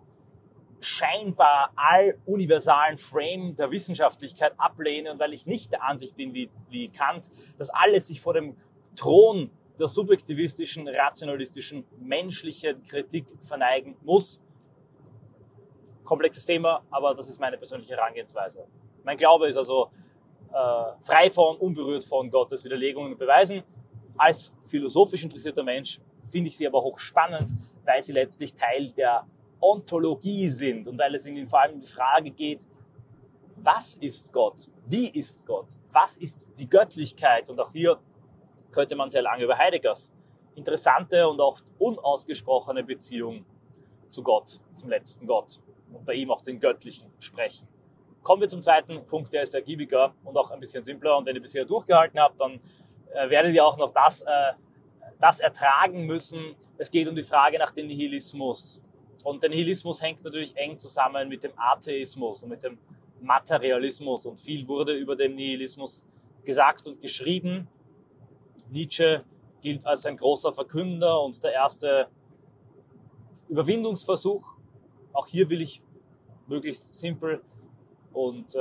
scheinbar 0.80 1.72
alluniversalen 1.76 2.98
Frame 2.98 3.56
der 3.56 3.72
Wissenschaftlichkeit 3.72 4.54
ablehne 4.58 5.12
und 5.12 5.20
weil 5.20 5.34
ich 5.34 5.46
nicht 5.46 5.72
der 5.72 5.84
Ansicht 5.84 6.16
bin 6.16 6.34
wie, 6.34 6.50
wie 6.70 6.90
Kant, 6.90 7.30
dass 7.58 7.70
alles 7.70 8.08
sich 8.08 8.22
vor 8.22 8.34
dem 8.34 8.56
Thron 8.96 9.52
der 9.82 9.88
subjektivistischen, 9.88 10.88
rationalistischen, 10.88 11.86
menschlichen 12.00 12.84
Kritik 12.84 13.26
verneigen 13.42 13.98
muss. 14.04 14.40
komplexes 16.04 16.46
Thema, 16.46 16.84
aber 16.90 17.14
das 17.14 17.28
ist 17.30 17.40
meine 17.40 17.58
persönliche 17.58 17.96
Herangehensweise. 17.96 18.68
Mein 19.04 19.18
Glaube 19.18 19.48
ist 19.48 19.58
also 19.58 19.90
äh, 20.50 20.54
frei 21.02 21.30
von, 21.30 21.58
unberührt 21.58 22.04
von 22.04 22.30
Gottes 22.30 22.64
Widerlegungen 22.66 23.14
und 23.14 23.18
Beweisen. 23.18 23.64
Als 24.18 24.54
philosophisch 24.62 25.24
interessierter 25.24 25.64
Mensch 25.64 26.00
finde 26.30 26.50
ich 26.50 26.58
sie 26.58 26.68
aber 26.68 26.82
hochspannend, 26.82 27.50
weil 27.86 28.02
sie 28.02 28.12
letztlich 28.12 28.54
Teil 28.54 28.92
der 28.92 29.26
Ontologie 29.60 30.50
sind 30.50 30.88
und 30.88 30.98
weil 31.00 31.16
es 31.16 31.26
ihnen 31.26 31.46
vor 31.46 31.62
allem 31.62 31.76
um 31.76 31.80
die 31.80 31.88
Frage 31.88 32.30
geht, 32.32 32.68
was 33.56 33.96
ist 33.96 34.34
Gott? 34.34 34.70
Wie 34.88 35.08
ist 35.08 35.46
Gott? 35.46 35.68
Was 35.92 36.18
ist 36.18 36.50
die 36.58 36.70
Göttlichkeit? 36.70 37.50
Und 37.50 37.60
auch 37.60 37.72
hier 37.72 38.00
könnte 38.72 38.96
man 38.96 39.10
sehr 39.10 39.22
lange 39.22 39.44
über 39.44 39.58
Heideggers 39.58 40.12
interessante 40.56 41.28
und 41.28 41.40
oft 41.40 41.66
unausgesprochene 41.80 42.84
Beziehung 42.84 43.46
zu 44.10 44.24
Gott, 44.24 44.60
zum 44.76 44.90
letzten 44.90 45.26
Gott 45.26 45.60
und 45.94 46.06
bei 46.06 46.14
ihm 46.14 46.32
auch 46.32 46.42
den 46.42 46.60
Göttlichen 46.60 47.12
sprechen. 47.20 47.68
Kommen 48.24 48.42
wir 48.42 48.50
zum 48.50 48.62
zweiten 48.62 49.06
Punkt, 49.08 49.34
der 49.34 49.44
ist 49.44 49.56
ergiebiger 49.56 50.14
und 50.24 50.38
auch 50.38 50.52
ein 50.52 50.60
bisschen 50.60 50.84
simpler. 50.84 51.18
Und 51.18 51.26
wenn 51.26 51.36
ihr 51.36 51.42
bisher 51.42 51.66
durchgehalten 51.66 52.20
habt, 52.20 52.40
dann 52.40 52.60
äh, 53.14 53.30
werdet 53.30 53.56
ihr 53.56 53.66
auch 53.66 53.78
noch 53.78 53.92
das, 53.92 54.22
äh, 54.22 54.54
das 55.20 55.40
ertragen 55.40 56.06
müssen. 56.06 56.56
Es 56.78 56.92
geht 56.92 57.08
um 57.08 57.16
die 57.16 57.24
Frage 57.24 57.58
nach 57.58 57.72
dem 57.72 57.88
Nihilismus. 57.88 58.82
Und 59.24 59.42
der 59.42 59.50
Nihilismus 59.50 60.02
hängt 60.02 60.24
natürlich 60.24 60.56
eng 60.56 60.78
zusammen 60.78 61.30
mit 61.30 61.44
dem 61.44 61.52
Atheismus 61.56 62.44
und 62.44 62.50
mit 62.50 62.64
dem 62.64 62.78
Materialismus. 63.22 64.26
Und 64.26 64.40
viel 64.40 64.68
wurde 64.68 64.94
über 64.94 65.16
den 65.16 65.36
Nihilismus 65.36 66.06
gesagt 66.44 66.88
und 66.88 67.02
geschrieben. 67.02 67.68
Nietzsche 68.72 69.24
gilt 69.62 69.86
als 69.86 70.06
ein 70.06 70.18
großer 70.18 70.54
Verkünder 70.54 71.22
und 71.22 71.44
der 71.44 71.54
erste 71.54 72.08
Überwindungsversuch. 73.50 74.56
Auch 75.14 75.28
hier 75.28 75.50
will 75.50 75.62
ich 75.62 75.84
möglichst 76.48 76.96
simpel 76.96 77.42
und 78.14 78.56
äh, 78.56 78.60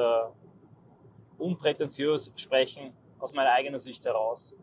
unprätentiös 1.38 2.32
sprechen 2.36 2.92
aus 3.18 3.32
meiner 3.32 3.52
eigenen 3.52 3.78
Sicht 3.78 4.04
heraus. 4.04 4.56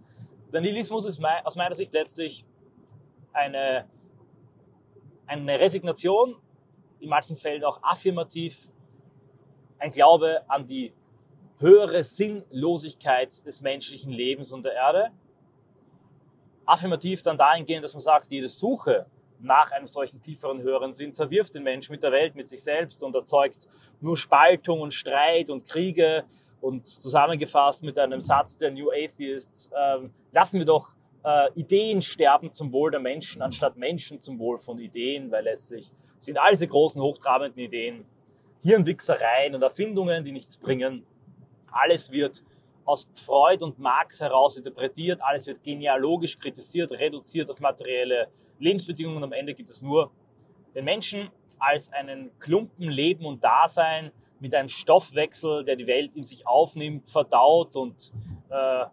Der 0.51 0.61
Nihilismus 0.61 1.05
ist 1.05 1.19
mein, 1.19 1.45
aus 1.45 1.55
meiner 1.55 1.75
Sicht 1.75 1.93
letztlich 1.93 2.45
eine, 3.33 3.87
eine 5.25 5.59
Resignation, 5.59 6.35
in 6.99 7.09
manchen 7.09 7.35
Fällen 7.35 7.63
auch 7.63 7.79
affirmativ, 7.83 8.69
ein 9.79 9.91
Glaube 9.91 10.41
an 10.47 10.65
die 10.65 10.93
höhere 11.59 12.03
Sinnlosigkeit 12.03 13.45
des 13.45 13.61
menschlichen 13.61 14.11
Lebens 14.11 14.51
und 14.51 14.65
der 14.65 14.73
Erde. 14.73 15.11
Affirmativ 16.67 17.21
dann 17.23 17.37
dahingehend, 17.37 17.83
dass 17.83 17.93
man 17.93 18.01
sagt, 18.01 18.31
jede 18.31 18.49
Suche 18.49 19.07
nach 19.39 19.71
einem 19.71 19.87
solchen 19.87 20.21
tieferen, 20.21 20.61
höheren 20.61 20.93
Sinn 20.93 21.13
zerwirft 21.13 21.55
den 21.55 21.63
Menschen 21.63 21.91
mit 21.91 22.03
der 22.03 22.11
Welt, 22.11 22.35
mit 22.35 22.47
sich 22.47 22.63
selbst 22.63 23.03
und 23.03 23.15
erzeugt 23.15 23.67
nur 24.01 24.17
Spaltung 24.17 24.81
und 24.81 24.93
Streit 24.93 25.49
und 25.49 25.67
Kriege. 25.67 26.25
Und 26.59 26.87
zusammengefasst 26.87 27.83
mit 27.83 27.99
einem 27.99 28.19
Satz 28.19 28.57
der 28.57 28.71
New 28.71 28.89
Atheists, 28.89 29.69
äh, 29.71 30.09
lassen 30.31 30.57
wir 30.57 30.65
doch 30.65 30.95
äh, 31.23 31.49
Ideen 31.53 32.01
sterben 32.01 32.51
zum 32.51 32.71
Wohl 32.71 32.89
der 32.89 32.99
Menschen, 32.99 33.41
anstatt 33.43 33.77
Menschen 33.77 34.19
zum 34.19 34.39
Wohl 34.39 34.57
von 34.57 34.79
Ideen, 34.79 35.29
weil 35.29 35.43
letztlich 35.43 35.91
sind 36.17 36.37
all 36.39 36.51
diese 36.51 36.67
großen, 36.67 37.01
hochtrabenden 37.01 37.59
Ideen 37.59 38.05
Hirnwichsereien 38.63 39.55
und 39.55 39.61
Erfindungen, 39.61 40.25
die 40.25 40.31
nichts 40.31 40.57
bringen. 40.57 41.05
Alles 41.71 42.11
wird 42.11 42.43
aus 42.87 43.07
Freud 43.13 43.63
und 43.63 43.77
Marx 43.79 44.21
heraus 44.21 44.57
interpretiert, 44.57 45.21
alles 45.21 45.45
wird 45.45 45.61
genealogisch 45.61 46.37
kritisiert, 46.37 46.91
reduziert 46.93 47.51
auf 47.51 47.59
materielle 47.59 48.29
Lebensbedingungen. 48.59 49.23
Am 49.23 49.33
Ende 49.33 49.53
gibt 49.53 49.69
es 49.69 49.81
nur 49.81 50.09
den 50.73 50.85
Menschen 50.85 51.29
als 51.59 51.91
einen 51.91 52.31
Klumpen 52.39 52.89
Leben 52.89 53.25
und 53.25 53.43
Dasein 53.43 54.11
mit 54.39 54.55
einem 54.55 54.69
Stoffwechsel, 54.69 55.65
der 55.65 55.75
die 55.75 55.87
Welt 55.87 56.15
in 56.15 56.23
sich 56.23 56.47
aufnimmt, 56.47 57.09
verdaut 57.09 57.75
und, 57.75 58.11
äh, 58.49 58.85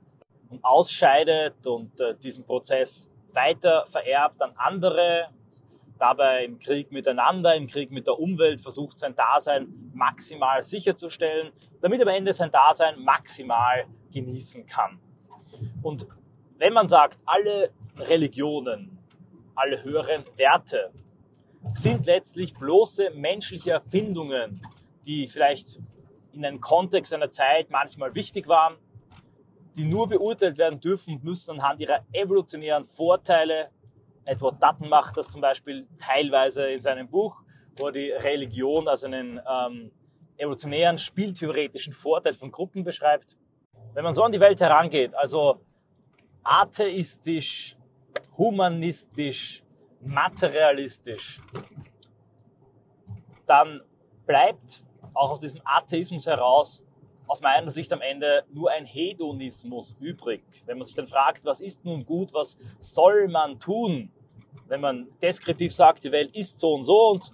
und 0.50 0.64
ausscheidet 0.64 1.66
und 1.66 2.00
äh, 2.00 2.14
diesen 2.16 2.44
Prozess 2.44 3.08
weiter 3.32 3.84
vererbt 3.86 4.42
an 4.42 4.52
andere, 4.56 5.28
dabei 5.98 6.44
im 6.44 6.58
Krieg 6.58 6.92
miteinander, 6.92 7.54
im 7.54 7.66
Krieg 7.66 7.90
mit 7.90 8.06
der 8.06 8.18
Umwelt 8.18 8.60
versucht, 8.60 8.98
sein 8.98 9.14
Dasein 9.14 9.90
maximal 9.92 10.62
sicherzustellen, 10.62 11.52
damit 11.80 12.02
am 12.02 12.08
Ende 12.08 12.32
sein 12.32 12.50
Dasein 12.50 12.98
maximal 13.00 13.86
genießen 14.12 14.66
kann. 14.66 14.98
Und 15.82 16.06
wenn 16.58 16.72
man 16.72 16.88
sagt, 16.88 17.18
alle 17.24 17.70
Religionen 17.98 18.94
alle 19.54 19.82
höheren 19.82 20.24
Werte 20.36 20.92
sind 21.70 22.06
letztlich 22.06 22.54
bloße 22.54 23.10
menschliche 23.14 23.72
Erfindungen, 23.72 24.60
die 25.06 25.26
vielleicht 25.26 25.80
in 26.32 26.44
einem 26.44 26.60
Kontext 26.60 27.14
einer 27.14 27.30
Zeit 27.30 27.70
manchmal 27.70 28.14
wichtig 28.14 28.48
waren, 28.48 28.76
die 29.76 29.84
nur 29.84 30.08
beurteilt 30.08 30.58
werden 30.58 30.80
dürfen 30.80 31.14
und 31.14 31.24
müssen 31.24 31.52
anhand 31.52 31.80
ihrer 31.80 32.04
evolutionären 32.12 32.84
Vorteile. 32.84 33.70
Edward 34.24 34.62
Dutton 34.62 34.88
macht 34.88 35.16
das 35.16 35.30
zum 35.30 35.40
Beispiel 35.40 35.86
teilweise 35.98 36.66
in 36.68 36.80
seinem 36.80 37.08
Buch, 37.08 37.42
wo 37.76 37.86
er 37.86 37.92
die 37.92 38.10
Religion 38.10 38.88
als 38.88 39.04
einen 39.04 39.40
ähm, 39.48 39.90
evolutionären, 40.36 40.98
spieltheoretischen 40.98 41.92
Vorteil 41.92 42.34
von 42.34 42.50
Gruppen 42.50 42.84
beschreibt. 42.84 43.36
Wenn 43.92 44.04
man 44.04 44.14
so 44.14 44.22
an 44.22 44.32
die 44.32 44.40
Welt 44.40 44.60
herangeht, 44.60 45.14
also 45.14 45.60
atheistisch, 46.42 47.76
humanistisch, 48.36 49.62
materialistisch, 50.00 51.40
dann 53.46 53.82
bleibt 54.26 54.84
auch 55.12 55.30
aus 55.30 55.40
diesem 55.40 55.60
Atheismus 55.64 56.26
heraus 56.26 56.83
aus 57.26 57.40
meiner 57.40 57.70
Sicht 57.70 57.92
am 57.92 58.00
Ende 58.00 58.44
nur 58.52 58.70
ein 58.70 58.84
Hedonismus 58.84 59.96
übrig. 60.00 60.42
Wenn 60.66 60.78
man 60.78 60.84
sich 60.84 60.94
dann 60.94 61.06
fragt, 61.06 61.44
was 61.44 61.60
ist 61.60 61.84
nun 61.84 62.04
gut, 62.04 62.34
was 62.34 62.56
soll 62.80 63.28
man 63.28 63.58
tun? 63.58 64.10
Wenn 64.66 64.80
man 64.80 65.08
deskriptiv 65.20 65.74
sagt, 65.74 66.04
die 66.04 66.12
Welt 66.12 66.34
ist 66.34 66.58
so 66.58 66.74
und 66.74 66.84
so 66.84 67.10
und 67.10 67.30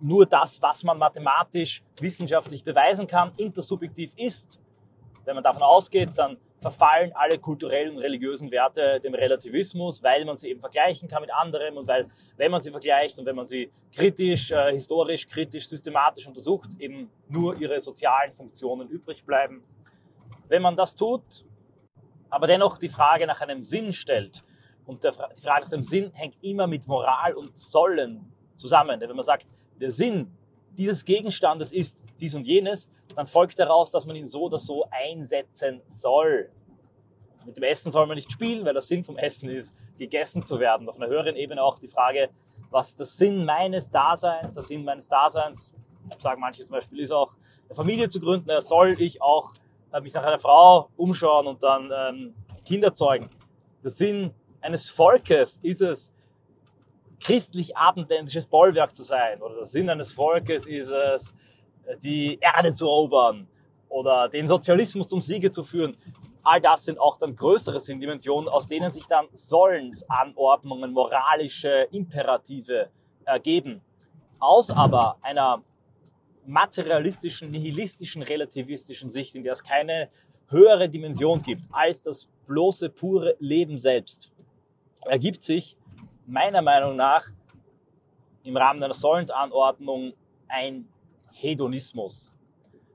nur 0.00 0.26
das, 0.26 0.60
was 0.60 0.82
man 0.82 0.98
mathematisch, 0.98 1.82
wissenschaftlich 2.00 2.64
beweisen 2.64 3.06
kann, 3.06 3.32
intersubjektiv 3.36 4.12
ist. 4.16 4.60
Wenn 5.24 5.36
man 5.36 5.44
davon 5.44 5.62
ausgeht, 5.62 6.10
dann 6.16 6.36
verfallen 6.62 7.12
alle 7.14 7.38
kulturellen 7.38 7.96
und 7.96 7.98
religiösen 7.98 8.50
Werte 8.50 9.00
dem 9.00 9.14
Relativismus, 9.14 10.02
weil 10.02 10.24
man 10.24 10.36
sie 10.36 10.48
eben 10.48 10.60
vergleichen 10.60 11.08
kann 11.08 11.20
mit 11.20 11.34
anderen 11.34 11.76
und 11.76 11.86
weil, 11.88 12.06
wenn 12.36 12.50
man 12.50 12.60
sie 12.60 12.70
vergleicht 12.70 13.18
und 13.18 13.26
wenn 13.26 13.36
man 13.36 13.44
sie 13.44 13.70
kritisch, 13.94 14.52
äh, 14.52 14.72
historisch, 14.72 15.26
kritisch, 15.28 15.68
systematisch 15.68 16.26
untersucht, 16.26 16.70
eben 16.78 17.10
nur 17.28 17.60
ihre 17.60 17.78
sozialen 17.80 18.32
Funktionen 18.32 18.88
übrig 18.88 19.24
bleiben. 19.24 19.62
Wenn 20.48 20.62
man 20.62 20.76
das 20.76 20.94
tut, 20.94 21.44
aber 22.30 22.46
dennoch 22.46 22.78
die 22.78 22.88
Frage 22.88 23.26
nach 23.26 23.40
einem 23.40 23.62
Sinn 23.62 23.92
stellt, 23.92 24.44
und 24.86 25.04
der, 25.04 25.12
die 25.12 25.42
Frage 25.42 25.62
nach 25.62 25.70
dem 25.70 25.82
Sinn 25.82 26.10
hängt 26.12 26.42
immer 26.42 26.66
mit 26.66 26.86
Moral 26.86 27.34
und 27.34 27.54
Sollen 27.54 28.32
zusammen. 28.54 28.98
Denn 28.98 29.08
wenn 29.08 29.16
man 29.16 29.24
sagt, 29.24 29.46
der 29.80 29.92
Sinn 29.92 30.36
dieses 30.76 31.04
Gegenstandes 31.04 31.72
ist 31.72 32.04
dies 32.20 32.34
und 32.34 32.46
jenes, 32.46 32.88
dann 33.14 33.26
folgt 33.26 33.58
daraus, 33.58 33.90
dass 33.90 34.06
man 34.06 34.16
ihn 34.16 34.26
so 34.26 34.42
oder 34.42 34.58
so 34.58 34.86
einsetzen 34.90 35.82
soll. 35.88 36.50
Mit 37.44 37.56
dem 37.56 37.64
Essen 37.64 37.90
soll 37.90 38.06
man 38.06 38.16
nicht 38.16 38.30
spielen, 38.30 38.64
weil 38.64 38.72
der 38.72 38.82
Sinn 38.82 39.04
vom 39.04 39.16
Essen 39.16 39.48
ist, 39.48 39.74
gegessen 39.98 40.44
zu 40.44 40.60
werden. 40.60 40.88
Auf 40.88 41.00
einer 41.00 41.08
höheren 41.08 41.36
Ebene 41.36 41.62
auch 41.62 41.78
die 41.78 41.88
Frage, 41.88 42.30
was 42.70 42.90
ist 42.90 43.00
der 43.00 43.06
Sinn 43.06 43.44
meines 43.44 43.90
Daseins? 43.90 44.54
Der 44.54 44.62
Sinn 44.62 44.84
meines 44.84 45.08
Daseins, 45.08 45.74
sagen 46.18 46.40
manche 46.40 46.64
zum 46.64 46.72
Beispiel, 46.72 47.00
ist 47.00 47.10
auch 47.10 47.34
eine 47.66 47.74
Familie 47.74 48.08
zu 48.08 48.20
gründen. 48.20 48.48
Soll 48.60 49.00
ich 49.00 49.20
auch 49.20 49.52
äh, 49.92 50.00
mich 50.00 50.14
nach 50.14 50.22
einer 50.22 50.38
Frau 50.38 50.88
umschauen 50.96 51.46
und 51.46 51.62
dann 51.62 51.90
ähm, 51.94 52.34
Kinder 52.64 52.92
zeugen. 52.92 53.28
Der 53.82 53.90
Sinn 53.90 54.32
eines 54.60 54.88
Volkes 54.88 55.58
ist 55.62 55.82
es, 55.82 56.12
christlich-abendländisches 57.22 58.46
Bollwerk 58.46 58.94
zu 58.94 59.02
sein. 59.02 59.40
Oder 59.40 59.56
der 59.56 59.66
Sinn 59.66 59.88
eines 59.88 60.12
Volkes 60.12 60.66
ist 60.66 60.90
es, 60.90 61.34
die 62.02 62.38
Erde 62.40 62.72
zu 62.72 62.86
erobern 62.86 63.48
oder 63.88 64.28
den 64.28 64.48
Sozialismus 64.48 65.08
zum 65.08 65.20
Siege 65.20 65.50
zu 65.50 65.62
führen. 65.62 65.96
All 66.42 66.60
das 66.60 66.84
sind 66.84 66.98
auch 66.98 67.16
dann 67.16 67.36
größere 67.36 67.78
Sinndimensionen, 67.78 68.48
aus 68.48 68.66
denen 68.66 68.90
sich 68.90 69.06
dann 69.06 69.26
Sollensanordnungen, 69.32 70.92
moralische 70.92 71.88
Imperative 71.92 72.90
ergeben. 73.24 73.80
Aus 74.40 74.70
aber 74.70 75.18
einer 75.22 75.62
materialistischen, 76.46 77.50
nihilistischen, 77.50 78.22
relativistischen 78.22 79.08
Sicht, 79.10 79.36
in 79.36 79.44
der 79.44 79.52
es 79.52 79.62
keine 79.62 80.08
höhere 80.48 80.88
Dimension 80.88 81.40
gibt 81.42 81.64
als 81.70 82.02
das 82.02 82.28
bloße, 82.46 82.90
pure 82.90 83.36
Leben 83.38 83.78
selbst, 83.78 84.32
ergibt 85.06 85.42
sich 85.42 85.76
meiner 86.26 86.62
Meinung 86.62 86.96
nach 86.96 87.26
im 88.44 88.56
Rahmen 88.56 88.82
einer 88.82 88.94
Sollensanordnung 88.94 90.12
ein 90.48 90.88
Hedonismus. 91.32 92.32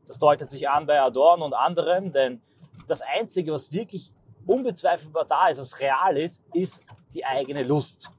Das 0.06 0.20
deutet 0.20 0.50
sich 0.50 0.70
an 0.70 0.86
bei 0.86 1.02
Adorno 1.02 1.46
und 1.46 1.54
anderen, 1.54 2.12
denn 2.12 2.42
das 2.88 3.02
Einzige, 3.02 3.52
was 3.52 3.72
wirklich 3.72 4.14
unbezweifelbar 4.46 5.26
da 5.26 5.50
ist, 5.50 5.60
was 5.60 5.80
real 5.80 6.18
ist, 6.18 6.42
ist 6.54 6.86
die 7.14 7.26
eigene 7.26 7.64
Lust. 7.64 8.12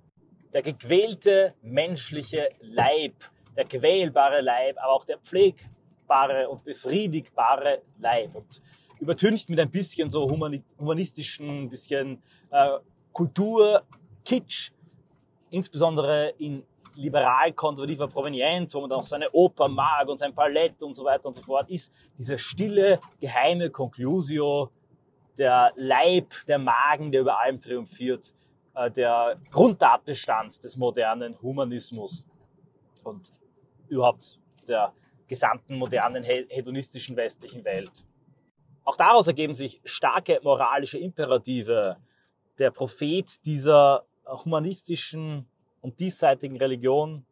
Der 0.53 0.63
gequälte 0.63 1.55
menschliche 1.63 2.51
Leib, 2.61 3.15
der 3.57 3.65
quälbare 3.65 4.41
Leib, 4.41 4.77
aber 4.79 4.93
auch 4.93 5.05
der 5.05 5.19
pflegbare 5.19 6.49
und 6.49 6.65
befriedigbare 6.65 7.83
Leib. 7.99 8.35
Und 8.35 8.63
übertüncht 9.01 9.49
mit 9.49 9.61
ein 9.61 9.71
bisschen 9.71 10.11
so 10.11 10.29
humanistischen, 10.29 11.65
ein 11.65 11.69
bisschen 11.69 12.23
äh, 12.51 12.79
Kultur, 13.13 13.83
Kitsch, 14.25 14.73
insbesondere 15.51 16.35
in 16.39 16.65
liberal-konservativer 16.95 18.09
Provenienz, 18.09 18.75
wo 18.75 18.81
man 18.81 18.91
dann 18.91 19.01
auch 19.01 19.07
seine 19.07 19.31
Oper 19.31 19.69
mag 19.69 20.09
und 20.09 20.19
sein 20.19 20.35
Ballett 20.35 20.83
und 20.83 20.95
so 20.95 21.05
weiter 21.05 21.27
und 21.27 21.35
so 21.35 21.43
fort, 21.43 21.71
ist 21.71 21.93
diese 22.19 22.39
stille, 22.39 23.01
geheime 23.21 23.71
Conclusio, 23.71 24.71
der 25.39 25.73
Leib, 25.77 26.35
der 26.49 26.59
Magen, 26.59 27.13
der 27.13 27.21
über 27.21 27.39
allem 27.39 27.61
triumphiert, 27.61 28.35
äh, 28.75 28.91
der 28.91 29.41
Grundtatbestand 29.51 30.63
des 30.65 30.77
modernen 30.77 31.41
Humanismus 31.41 32.25
und 33.05 33.31
überhaupt 33.89 34.39
der 34.67 34.93
gesamten 35.29 35.77
modernen 35.77 36.25
hedonistischen 36.25 37.17
westlichen 37.17 37.65
Welt. 37.65 38.05
Auch 38.85 38.97
daraus 38.97 39.27
ergeben 39.27 39.55
sich 39.55 39.81
starke 39.85 40.41
moralische 40.43 40.99
Imperative. 40.99 41.99
Der 42.59 42.71
Prophet 42.71 43.45
dieser 43.45 44.05
humanistischen 44.29 45.47
und 45.81 46.01
diesseitigen 46.01 46.57
Religion, 46.57 47.25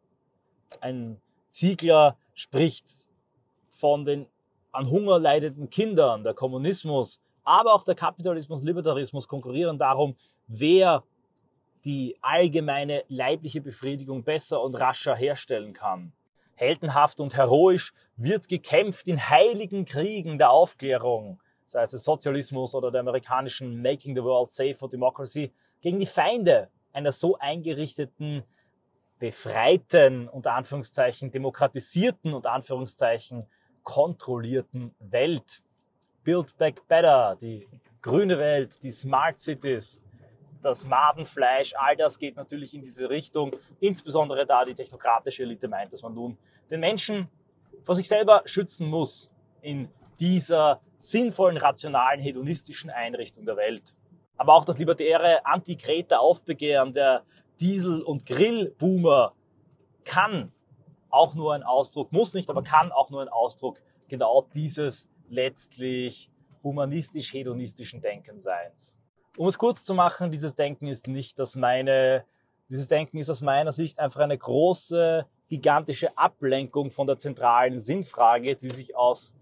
ein 0.81 1.21
Ziegler, 1.49 2.17
spricht 2.33 2.85
von 3.69 4.05
den 4.05 4.27
an 4.71 4.89
Hunger 4.89 5.19
leidenden 5.19 5.69
Kindern. 5.69 6.23
Der 6.23 6.33
Kommunismus, 6.33 7.21
aber 7.43 7.73
auch 7.73 7.83
der 7.83 7.95
Kapitalismus, 7.95 8.61
Libertarismus 8.63 9.27
konkurrieren 9.27 9.77
darum, 9.77 10.15
wer 10.47 11.03
die 11.85 12.17
allgemeine 12.21 13.03
leibliche 13.07 13.61
Befriedigung 13.61 14.23
besser 14.23 14.61
und 14.61 14.75
rascher 14.75 15.15
herstellen 15.15 15.73
kann. 15.73 16.11
Heldenhaft 16.55 17.19
und 17.19 17.35
heroisch 17.35 17.93
wird 18.17 18.47
gekämpft 18.47 19.07
in 19.07 19.29
heiligen 19.29 19.85
Kriegen 19.85 20.37
der 20.37 20.49
Aufklärung, 20.49 21.39
sei 21.65 21.83
es 21.83 21.91
des 21.91 22.03
Sozialismus 22.03 22.73
oder 22.75 22.91
der 22.91 23.01
amerikanischen 23.01 23.81
Making 23.81 24.15
the 24.15 24.23
World 24.23 24.49
Safe 24.49 24.73
for 24.73 24.89
Democracy, 24.89 25.51
gegen 25.81 25.99
die 25.99 26.05
Feinde 26.05 26.69
einer 26.97 27.11
so 27.11 27.37
eingerichteten, 27.37 28.43
befreiten, 29.19 30.27
unter 30.27 30.53
Anführungszeichen, 30.53 31.31
demokratisierten, 31.31 32.33
unter 32.33 32.51
Anführungszeichen, 32.51 33.45
kontrollierten 33.83 34.95
Welt. 34.99 35.61
Build 36.23 36.57
Back 36.57 36.87
Better, 36.87 37.37
die 37.39 37.67
grüne 38.01 38.37
Welt, 38.39 38.81
die 38.81 38.89
Smart 38.89 39.37
Cities, 39.37 40.01
das 40.61 40.85
Madenfleisch, 40.85 41.73
all 41.77 41.95
das 41.95 42.17
geht 42.17 42.35
natürlich 42.35 42.73
in 42.73 42.81
diese 42.81 43.09
Richtung. 43.09 43.55
Insbesondere 43.79 44.45
da 44.45 44.65
die 44.65 44.73
technokratische 44.73 45.43
Elite 45.43 45.67
meint, 45.67 45.93
dass 45.93 46.01
man 46.01 46.15
nun 46.15 46.35
den 46.69 46.79
Menschen 46.79 47.27
vor 47.83 47.93
sich 47.93 48.07
selber 48.07 48.41
schützen 48.45 48.87
muss 48.87 49.31
in 49.61 49.87
dieser 50.19 50.81
sinnvollen, 50.97 51.57
rationalen, 51.57 52.21
hedonistischen 52.21 52.89
Einrichtung 52.89 53.45
der 53.45 53.55
Welt. 53.55 53.95
Aber 54.37 54.53
auch 54.53 54.65
das 54.65 54.77
libertäre 54.77 55.45
Anti-Kreta-Aufbegehren 55.45 56.93
der 56.93 57.23
Diesel- 57.59 58.03
und 58.03 58.25
Grillboomer 58.25 59.33
kann 60.05 60.51
auch 61.09 61.35
nur 61.35 61.53
ein 61.53 61.63
Ausdruck, 61.63 62.11
muss 62.11 62.33
nicht, 62.33 62.49
aber 62.49 62.63
kann 62.63 62.91
auch 62.91 63.09
nur 63.09 63.21
ein 63.21 63.29
Ausdruck 63.29 63.81
genau 64.07 64.47
dieses 64.53 65.09
letztlich 65.29 66.29
humanistisch-hedonistischen 66.63 68.01
Denkenseins. 68.01 68.97
Um 69.37 69.47
es 69.47 69.57
kurz 69.57 69.83
zu 69.83 69.93
machen, 69.93 70.31
dieses 70.31 70.55
Denken 70.55 70.87
ist 70.87 71.07
nicht 71.07 71.39
dass 71.39 71.55
meine, 71.55 72.25
dieses 72.69 72.87
Denken 72.87 73.17
ist 73.17 73.29
aus 73.29 73.41
meiner 73.41 73.71
Sicht 73.71 73.99
einfach 73.99 74.21
eine 74.21 74.37
große, 74.37 75.25
gigantische 75.49 76.17
Ablenkung 76.17 76.91
von 76.91 77.07
der 77.07 77.17
zentralen 77.17 77.79
Sinnfrage, 77.79 78.55
die 78.55 78.69
sich 78.69 78.95
aus 78.95 79.33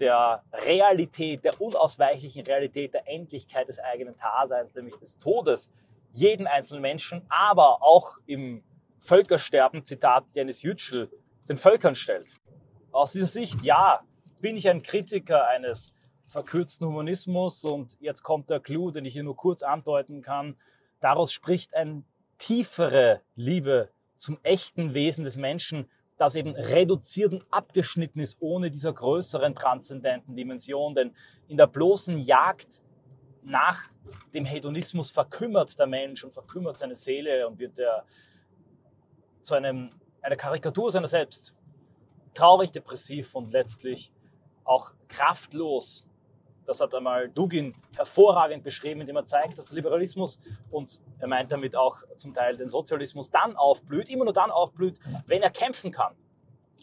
der 0.00 0.42
Realität, 0.52 1.44
der 1.44 1.60
unausweichlichen 1.60 2.44
Realität 2.44 2.94
der 2.94 3.08
Endlichkeit 3.08 3.68
des 3.68 3.78
eigenen 3.78 4.16
Daseins, 4.16 4.74
nämlich 4.74 4.96
des 4.96 5.16
Todes, 5.16 5.70
jeden 6.12 6.46
einzelnen 6.46 6.82
Menschen, 6.82 7.22
aber 7.28 7.82
auch 7.82 8.18
im 8.26 8.62
Völkersterben, 9.00 9.84
Zitat 9.84 10.24
Dennis 10.34 10.62
Yücel, 10.62 11.10
den 11.48 11.56
Völkern 11.56 11.94
stellt. 11.94 12.40
Aus 12.92 13.12
dieser 13.12 13.26
Sicht, 13.26 13.62
ja, 13.62 14.00
bin 14.40 14.56
ich 14.56 14.68
ein 14.68 14.82
Kritiker 14.82 15.48
eines 15.48 15.92
verkürzten 16.26 16.86
Humanismus 16.86 17.64
und 17.64 17.96
jetzt 18.00 18.22
kommt 18.22 18.50
der 18.50 18.60
Clou, 18.60 18.90
den 18.90 19.04
ich 19.04 19.12
hier 19.12 19.22
nur 19.22 19.36
kurz 19.36 19.62
andeuten 19.62 20.22
kann. 20.22 20.56
Daraus 21.00 21.32
spricht 21.32 21.74
eine 21.74 22.04
tiefere 22.38 23.20
Liebe 23.34 23.90
zum 24.14 24.38
echten 24.42 24.94
Wesen 24.94 25.24
des 25.24 25.36
Menschen, 25.36 25.90
das 26.16 26.34
eben 26.34 26.54
reduziert 26.54 27.32
und 27.32 27.46
abgeschnitten 27.50 28.20
ist, 28.20 28.36
ohne 28.40 28.70
dieser 28.70 28.92
größeren 28.92 29.54
transzendenten 29.54 30.36
Dimension. 30.36 30.94
Denn 30.94 31.14
in 31.48 31.56
der 31.56 31.66
bloßen 31.66 32.18
Jagd 32.18 32.82
nach 33.42 33.82
dem 34.32 34.44
Hedonismus 34.44 35.10
verkümmert 35.10 35.78
der 35.78 35.86
Mensch 35.86 36.24
und 36.24 36.32
verkümmert 36.32 36.76
seine 36.76 36.96
Seele 36.96 37.46
und 37.46 37.58
wird 37.58 37.78
er 37.78 38.04
zu 39.42 39.54
einem, 39.54 39.90
einer 40.22 40.36
Karikatur 40.36 40.90
seiner 40.90 41.08
selbst. 41.08 41.54
Traurig, 42.32 42.72
depressiv 42.72 43.34
und 43.34 43.52
letztlich 43.52 44.12
auch 44.64 44.92
kraftlos. 45.08 46.06
Das 46.64 46.80
hat 46.80 46.94
einmal 46.94 47.28
Dugin 47.28 47.74
hervorragend 47.96 48.64
beschrieben, 48.64 49.00
indem 49.02 49.16
er 49.16 49.24
zeigt, 49.24 49.58
dass 49.58 49.68
der 49.68 49.76
Liberalismus 49.76 50.40
und 50.70 51.00
er 51.18 51.28
meint 51.28 51.52
damit 51.52 51.76
auch 51.76 51.98
zum 52.16 52.32
Teil 52.32 52.56
den 52.56 52.68
Sozialismus 52.68 53.30
dann 53.30 53.56
aufblüht, 53.56 54.08
immer 54.08 54.24
nur 54.24 54.32
dann 54.32 54.50
aufblüht, 54.50 54.98
wenn 55.26 55.42
er 55.42 55.50
kämpfen 55.50 55.92
kann. 55.92 56.14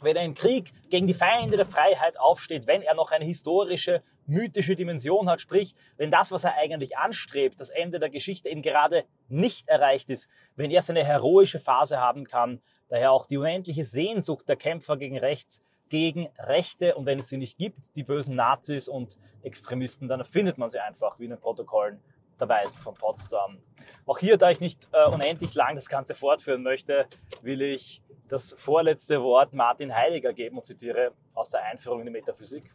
Wenn 0.01 0.15
er 0.15 0.23
im 0.23 0.33
Krieg 0.33 0.71
gegen 0.89 1.05
die 1.05 1.13
Feinde 1.13 1.57
der 1.57 1.65
Freiheit 1.65 2.19
aufsteht, 2.19 2.65
wenn 2.65 2.81
er 2.81 2.95
noch 2.95 3.11
eine 3.11 3.25
historische, 3.25 4.01
mythische 4.25 4.75
Dimension 4.75 5.29
hat, 5.29 5.41
sprich, 5.41 5.75
wenn 5.97 6.09
das, 6.09 6.31
was 6.31 6.43
er 6.43 6.55
eigentlich 6.55 6.97
anstrebt, 6.97 7.59
das 7.59 7.69
Ende 7.69 7.99
der 7.99 8.09
Geschichte 8.09 8.49
eben 8.49 8.63
gerade 8.63 9.05
nicht 9.27 9.69
erreicht 9.69 10.09
ist, 10.09 10.27
wenn 10.55 10.71
er 10.71 10.81
seine 10.81 11.03
heroische 11.03 11.59
Phase 11.59 11.99
haben 11.99 12.25
kann, 12.25 12.61
daher 12.87 13.11
auch 13.11 13.27
die 13.27 13.37
unendliche 13.37 13.85
Sehnsucht 13.85 14.49
der 14.49 14.55
Kämpfer 14.55 14.97
gegen 14.97 15.19
rechts, 15.19 15.61
gegen 15.91 16.29
Rechte 16.39 16.95
und 16.95 17.05
wenn 17.05 17.19
es 17.19 17.27
sie 17.27 17.35
nicht 17.35 17.57
gibt, 17.57 17.97
die 17.97 18.03
bösen 18.03 18.33
Nazis 18.33 18.87
und 18.87 19.19
Extremisten, 19.43 20.07
dann 20.07 20.23
findet 20.23 20.57
man 20.57 20.69
sie 20.69 20.79
einfach 20.79 21.19
wie 21.19 21.25
in 21.25 21.31
den 21.31 21.39
Protokollen 21.39 21.99
der 22.39 22.47
Weisen 22.47 22.77
von 22.79 22.93
Potsdam. 22.93 23.59
Auch 24.05 24.17
hier, 24.17 24.37
da 24.37 24.49
ich 24.49 24.61
nicht 24.61 24.87
äh, 24.93 25.05
unendlich 25.09 25.53
lang 25.53 25.75
das 25.75 25.89
Ganze 25.89 26.15
fortführen 26.15 26.63
möchte, 26.63 27.07
will 27.41 27.61
ich 27.61 28.01
das 28.29 28.55
vorletzte 28.57 29.21
Wort 29.21 29.51
Martin 29.51 29.93
Heidegger 29.93 30.31
geben 30.31 30.57
und 30.57 30.65
zitiere 30.65 31.11
aus 31.33 31.49
der 31.49 31.63
Einführung 31.63 31.99
in 31.99 32.05
die 32.05 32.11
Metaphysik. 32.13 32.73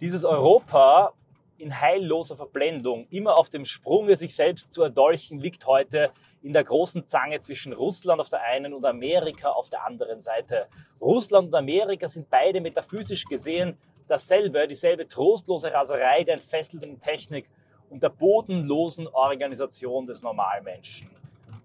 Dieses 0.00 0.24
Europa 0.24 1.14
in 1.56 1.80
heilloser 1.80 2.36
Verblendung, 2.36 3.06
immer 3.10 3.36
auf 3.36 3.48
dem 3.48 3.64
Sprunge, 3.64 4.16
sich 4.16 4.34
selbst 4.34 4.72
zu 4.72 4.82
erdolchen, 4.82 5.38
liegt 5.38 5.66
heute 5.66 6.10
in 6.42 6.52
der 6.52 6.64
großen 6.64 7.06
Zange 7.06 7.40
zwischen 7.40 7.72
Russland 7.72 8.20
auf 8.20 8.28
der 8.28 8.42
einen 8.42 8.74
und 8.74 8.84
Amerika 8.84 9.50
auf 9.50 9.70
der 9.70 9.84
anderen 9.86 10.20
Seite. 10.20 10.66
Russland 11.00 11.48
und 11.48 11.54
Amerika 11.54 12.08
sind 12.08 12.28
beide 12.28 12.60
metaphysisch 12.60 13.24
gesehen 13.24 13.78
dasselbe, 14.06 14.66
dieselbe 14.66 15.08
trostlose 15.08 15.72
Raserei 15.72 16.24
der 16.24 16.34
entfesselten 16.34 16.98
Technik 16.98 17.48
und 17.90 18.02
der 18.02 18.10
bodenlosen 18.10 19.08
Organisation 19.08 20.06
des 20.06 20.22
Normalmenschen. 20.22 21.08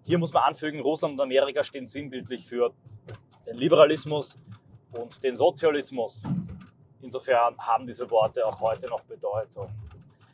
Hier 0.06 0.18
muss 0.18 0.34
man 0.34 0.44
anfügen, 0.44 0.80
Russland 0.80 1.14
und 1.16 1.22
Amerika 1.22 1.64
stehen 1.64 1.86
sinnbildlich 1.86 2.46
für 2.46 2.74
den 3.46 3.58
Liberalismus 3.58 4.38
und 4.92 5.24
den 5.24 5.36
Sozialismus. 5.36 6.24
Insofern 7.02 7.58
haben 7.58 7.88
diese 7.88 8.10
Worte 8.12 8.46
auch 8.46 8.60
heute 8.60 8.88
noch 8.88 9.02
Bedeutung. 9.02 9.70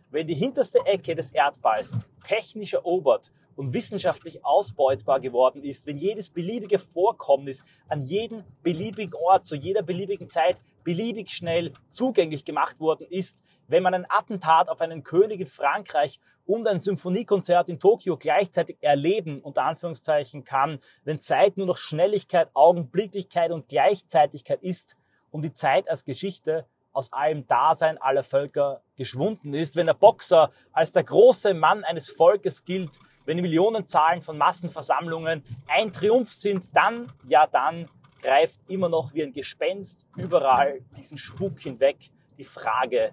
Wenn 0.10 0.28
die 0.28 0.36
hinterste 0.36 0.80
Ecke 0.86 1.15
des 1.15 1.32
Erdballs 1.32 1.91
technisch 2.25 2.73
erobert 2.73 3.32
und 3.56 3.73
wissenschaftlich 3.73 4.43
ausbeutbar 4.43 5.19
geworden 5.19 5.63
ist, 5.63 5.86
wenn 5.86 5.97
jedes 5.97 6.30
beliebige 6.30 6.80
Vorkommnis 6.80 7.63
an 7.88 8.01
jedem 8.01 8.43
beliebigen 8.63 9.13
Ort 9.13 9.45
zu 9.45 9.56
jeder 9.56 9.82
beliebigen 9.82 10.28
Zeit 10.28 10.58
beliebig 10.84 11.32
schnell 11.32 11.73
zugänglich 11.88 12.45
gemacht 12.45 12.80
worden 12.80 13.08
ist, 13.10 13.43
wenn 13.67 13.84
man 13.84 13.93
ein 13.93 14.06
Attentat 14.10 14.69
auf 14.69 14.82
einen 14.82 15.04
König 15.04 15.39
in 15.41 15.47
Frankreich 15.47 16.19
und 16.45 16.67
ein 16.67 16.80
Symphoniekonzert 16.80 17.69
in 17.69 17.80
Tokio 17.80 18.17
gleichzeitig 18.17 18.78
erleben, 18.82 19.41
unter 19.41 19.63
Anführungszeichen 19.63 20.43
kann, 20.43 20.80
wenn 21.04 21.19
Zeit 21.19 21.58
nur 21.58 21.65
noch 21.65 21.78
Schnelligkeit, 21.78 22.49
Augenblicklichkeit 22.54 23.51
und 23.51 23.67
Gleichzeitigkeit 23.67 24.62
ist 24.62 24.95
und 25.36 25.41
die 25.41 25.52
Zeit 25.52 25.89
als 25.89 26.06
Geschichte 26.06 26.65
aus 26.93 27.12
allem 27.12 27.45
Dasein 27.45 27.98
aller 27.98 28.24
Völker 28.24 28.82
geschwunden 28.95 29.54
ist, 29.54 29.76
wenn 29.76 29.88
der 29.88 29.93
Boxer 29.93 30.50
als 30.71 30.93
der 30.93 31.04
große 31.04 31.54
Mann 31.54 31.84
eines 31.84 32.10
Volkes 32.10 32.63
gilt, 32.63 32.98
wenn 33.26 33.36
die 33.36 33.41
Millionenzahlen 33.41 34.21
von 34.21 34.38
Massenversammlungen 34.38 35.43
ein 35.67 35.91
Triumph 35.91 36.32
sind, 36.32 36.74
dann, 36.74 37.12
ja 37.28 37.48
dann, 37.48 37.89
greift 38.21 38.62
immer 38.69 38.88
noch 38.88 39.13
wie 39.13 39.24
ein 39.24 39.34
Gespenst 39.34 40.06
überall 40.15 40.80
diesen 40.95 41.17
Spuk 41.17 41.60
hinweg 41.60 41.98
die 42.38 42.45
Frage, 42.45 43.12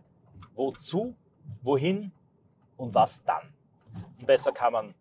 wozu, 0.54 1.16
wohin 1.60 2.12
und 2.76 2.94
was 2.94 3.24
dann. 3.24 3.52
Und 4.20 4.26
besser 4.28 4.52
kann 4.52 4.72
man 4.72 4.94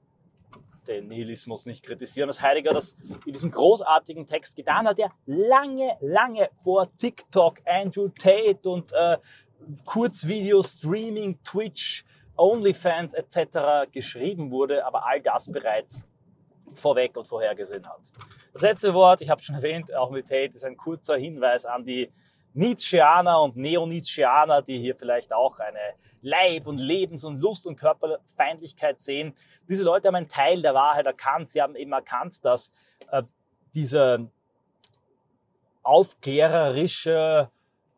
den 0.88 1.08
Nihilismus 1.08 1.65
nicht 1.65 1.84
kritisieren. 1.84 2.28
Das 2.28 2.41
Heidegger 2.41 2.74
das 2.74 2.96
in 3.26 3.34
diesem 3.34 3.52
großartigen 3.52 4.26
Text 4.26 4.56
getan 4.56 4.88
hat, 4.88 4.98
der 4.98 5.12
lange, 5.26 5.98
lange 6.02 6.50
vor 6.63 6.89
TikTok, 6.98 7.62
Andrew 7.65 8.10
Tate 8.10 8.70
und 8.70 8.91
äh, 8.94 9.17
Kurzvideo, 9.86 10.63
Streaming, 10.63 11.39
Twitch, 11.44 12.04
OnlyFans 12.36 13.13
etc. 13.13 13.91
geschrieben 13.91 14.52
wurde, 14.52 14.86
aber 14.86 15.06
all 15.08 15.22
das 15.22 15.52
bereits 15.52 16.04
vorweg 16.76 17.15
und 17.17 17.28
vorhergesehen 17.28 17.88
hat. 17.88 18.00
Das 18.54 18.62
letzte 18.62 18.94
Wort, 18.94 19.22
ich 19.22 19.30
habe 19.30 19.41
schon 19.41 19.56
erwähnt, 19.56 19.94
auch 19.94 20.10
mit 20.10 20.28
Tate, 20.28 20.54
ist 20.56 20.65
ein 20.65 20.78
kurzer 20.78 21.17
Hinweis 21.17 21.65
an 21.65 21.86
die 21.86 22.12
Nietzscheaner 22.53 23.41
und 23.41 23.55
Neo-Nietzscheaner, 23.55 24.61
die 24.61 24.79
hier 24.79 24.95
vielleicht 24.95 25.33
auch 25.33 25.59
eine 25.59 25.79
Leib- 26.21 26.67
und 26.67 26.79
Lebens- 26.79 27.23
und 27.23 27.39
Lust- 27.39 27.65
und 27.65 27.77
Körperfeindlichkeit 27.77 28.99
sehen. 28.99 29.33
Diese 29.69 29.83
Leute 29.83 30.07
haben 30.07 30.15
einen 30.15 30.27
Teil 30.27 30.61
der 30.61 30.73
Wahrheit 30.73 31.07
erkannt. 31.07 31.49
Sie 31.49 31.61
haben 31.61 31.75
eben 31.75 31.91
erkannt, 31.91 32.43
dass 32.43 32.71
äh, 33.11 33.23
diese 33.73 34.29
aufklärerische, 35.83 37.49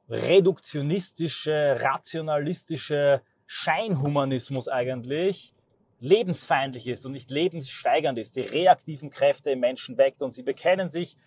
reduktionistische, 0.10 1.78
rationalistische 1.82 3.22
Scheinhumanismus 3.46 4.68
eigentlich 4.68 5.54
lebensfeindlich 6.00 6.88
ist 6.88 7.06
und 7.06 7.14
nicht 7.14 7.30
lebenssteigernd 7.30 8.18
ist, 8.18 8.36
die 8.36 8.42
reaktiven 8.42 9.10
Kräfte 9.10 9.52
im 9.52 9.62
Menschen 9.62 9.98
weckt 9.98 10.22
und 10.22 10.32
sie 10.32 10.44
bekennen 10.44 10.90
sich 10.90 11.18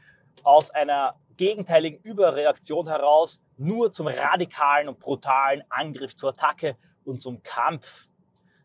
aus 0.42 0.70
einer 0.70 1.14
gegenteiligen 1.37 2.01
Überreaktion 2.03 2.88
heraus 2.88 3.40
nur 3.57 3.92
zum 3.92 4.07
radikalen 4.07 4.88
und 4.88 4.99
brutalen 4.99 5.62
Angriff 5.68 6.14
zur 6.14 6.31
Attacke 6.31 6.77
und 7.05 7.20
zum 7.20 7.42
Kampf. 7.42 8.09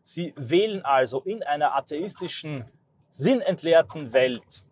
Sie 0.02 0.34
wählen 0.36 0.84
also 0.84 1.20
in 1.22 1.42
einer 1.42 1.76
atheistischen, 1.76 2.64
sinnentleerten 3.08 4.12
Welt 4.12 4.64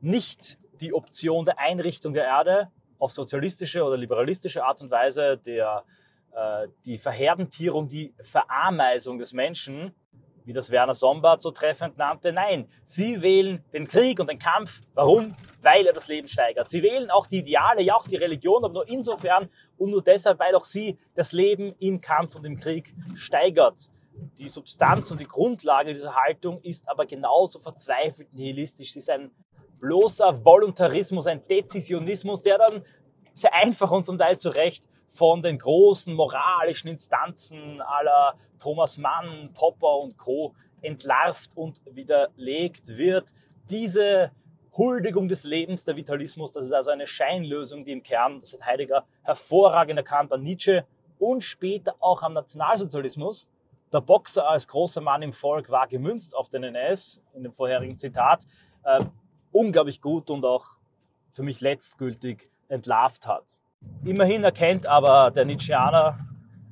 nicht 0.00 0.58
die 0.80 0.92
Option 0.92 1.44
der 1.44 1.58
Einrichtung 1.58 2.14
der 2.14 2.24
Erde 2.24 2.70
auf 2.98 3.12
sozialistische 3.12 3.82
oder 3.82 3.96
liberalistische 3.96 4.64
Art 4.64 4.80
und 4.80 4.90
Weise, 4.90 5.38
der, 5.38 5.84
äh, 6.32 6.68
die 6.84 6.98
Verherdenpierung, 6.98 7.88
die 7.88 8.14
Verameisung 8.20 9.18
des 9.18 9.32
Menschen, 9.32 9.94
wie 10.48 10.54
das 10.54 10.70
Werner 10.70 10.94
Sombart 10.94 11.42
so 11.42 11.50
treffend 11.50 11.98
nannte. 11.98 12.32
Nein, 12.32 12.70
sie 12.82 13.20
wählen 13.20 13.62
den 13.74 13.86
Krieg 13.86 14.18
und 14.18 14.30
den 14.30 14.38
Kampf. 14.38 14.80
Warum? 14.94 15.36
Weil 15.60 15.86
er 15.86 15.92
das 15.92 16.08
Leben 16.08 16.26
steigert. 16.26 16.70
Sie 16.70 16.82
wählen 16.82 17.10
auch 17.10 17.26
die 17.26 17.40
Ideale, 17.40 17.82
ja 17.82 17.94
auch 17.94 18.08
die 18.08 18.16
Religion, 18.16 18.64
aber 18.64 18.72
nur 18.72 18.88
insofern 18.88 19.50
und 19.76 19.90
nur 19.90 20.02
deshalb, 20.02 20.38
weil 20.38 20.54
auch 20.54 20.64
sie 20.64 20.98
das 21.14 21.32
Leben 21.32 21.74
im 21.80 22.00
Kampf 22.00 22.34
und 22.34 22.46
im 22.46 22.56
Krieg 22.56 22.94
steigert. 23.14 23.90
Die 24.38 24.48
Substanz 24.48 25.10
und 25.10 25.20
die 25.20 25.28
Grundlage 25.28 25.92
dieser 25.92 26.16
Haltung 26.16 26.62
ist 26.62 26.88
aber 26.88 27.04
genauso 27.04 27.58
verzweifelt 27.58 28.32
nihilistisch. 28.32 28.94
Sie 28.94 29.00
ist 29.00 29.10
ein 29.10 29.30
bloßer 29.80 30.42
Voluntarismus, 30.46 31.26
ein 31.26 31.46
Dezisionismus, 31.46 32.42
der 32.42 32.56
dann 32.56 32.82
sehr 33.34 33.52
einfach 33.52 33.90
und 33.90 34.06
zum 34.06 34.16
Teil 34.16 34.38
zu 34.38 34.48
Recht 34.48 34.88
von 35.08 35.42
den 35.42 35.58
großen 35.58 36.14
moralischen 36.14 36.88
Instanzen 36.88 37.80
aller 37.80 38.34
Thomas 38.58 38.98
Mann, 38.98 39.50
Popper 39.54 39.98
und 39.98 40.16
Co. 40.16 40.54
entlarvt 40.82 41.56
und 41.56 41.80
widerlegt 41.90 42.96
wird. 42.98 43.32
Diese 43.70 44.30
Huldigung 44.76 45.28
des 45.28 45.44
Lebens, 45.44 45.84
der 45.84 45.96
Vitalismus, 45.96 46.52
das 46.52 46.64
ist 46.66 46.72
also 46.72 46.90
eine 46.90 47.06
Scheinlösung, 47.06 47.84
die 47.84 47.92
im 47.92 48.02
Kern, 48.02 48.38
das 48.38 48.52
hat 48.52 48.66
Heidegger 48.66 49.04
hervorragend 49.22 49.98
erkannt 49.98 50.32
an 50.32 50.42
Nietzsche 50.42 50.86
und 51.18 51.42
später 51.42 51.96
auch 52.00 52.22
am 52.22 52.34
Nationalsozialismus. 52.34 53.48
Der 53.92 54.00
Boxer 54.00 54.48
als 54.48 54.68
großer 54.68 55.00
Mann 55.00 55.22
im 55.22 55.32
Volk 55.32 55.70
war 55.70 55.88
gemünzt 55.88 56.36
auf 56.36 56.48
den 56.48 56.62
NS, 56.62 57.22
in 57.34 57.42
dem 57.42 57.52
vorherigen 57.52 57.96
Zitat, 57.96 58.46
äh, 58.84 59.04
unglaublich 59.50 60.00
gut 60.00 60.30
und 60.30 60.44
auch 60.44 60.76
für 61.30 61.42
mich 61.42 61.60
letztgültig 61.60 62.50
entlarvt 62.68 63.26
hat. 63.26 63.57
Immerhin 64.08 64.42
erkennt 64.42 64.86
aber 64.86 65.30
der 65.30 65.44
Nietzscheaner 65.44 66.18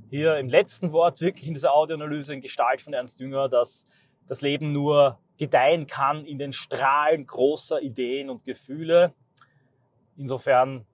hier 0.09 0.39
im 0.39 0.49
letzten 0.49 0.93
Wort 0.93 1.21
wirklich 1.21 1.47
in 1.47 1.53
dieser 1.53 1.75
Audioanalyse 1.75 2.33
in 2.33 2.41
Gestalt 2.41 2.81
von 2.81 2.95
Ernst 2.95 3.21
Jünger, 3.21 3.51
dass 3.51 3.85
das 4.27 4.41
Leben 4.41 4.73
nur 4.73 5.19
gedeihen 5.37 5.87
kann 5.87 6.25
in 6.25 6.39
den 6.39 6.55
Strahlen 6.55 7.27
großer 7.27 7.83
Ideen 7.83 8.31
und 8.31 8.45
Gefühle. 8.45 9.13
Insofern 10.17 10.87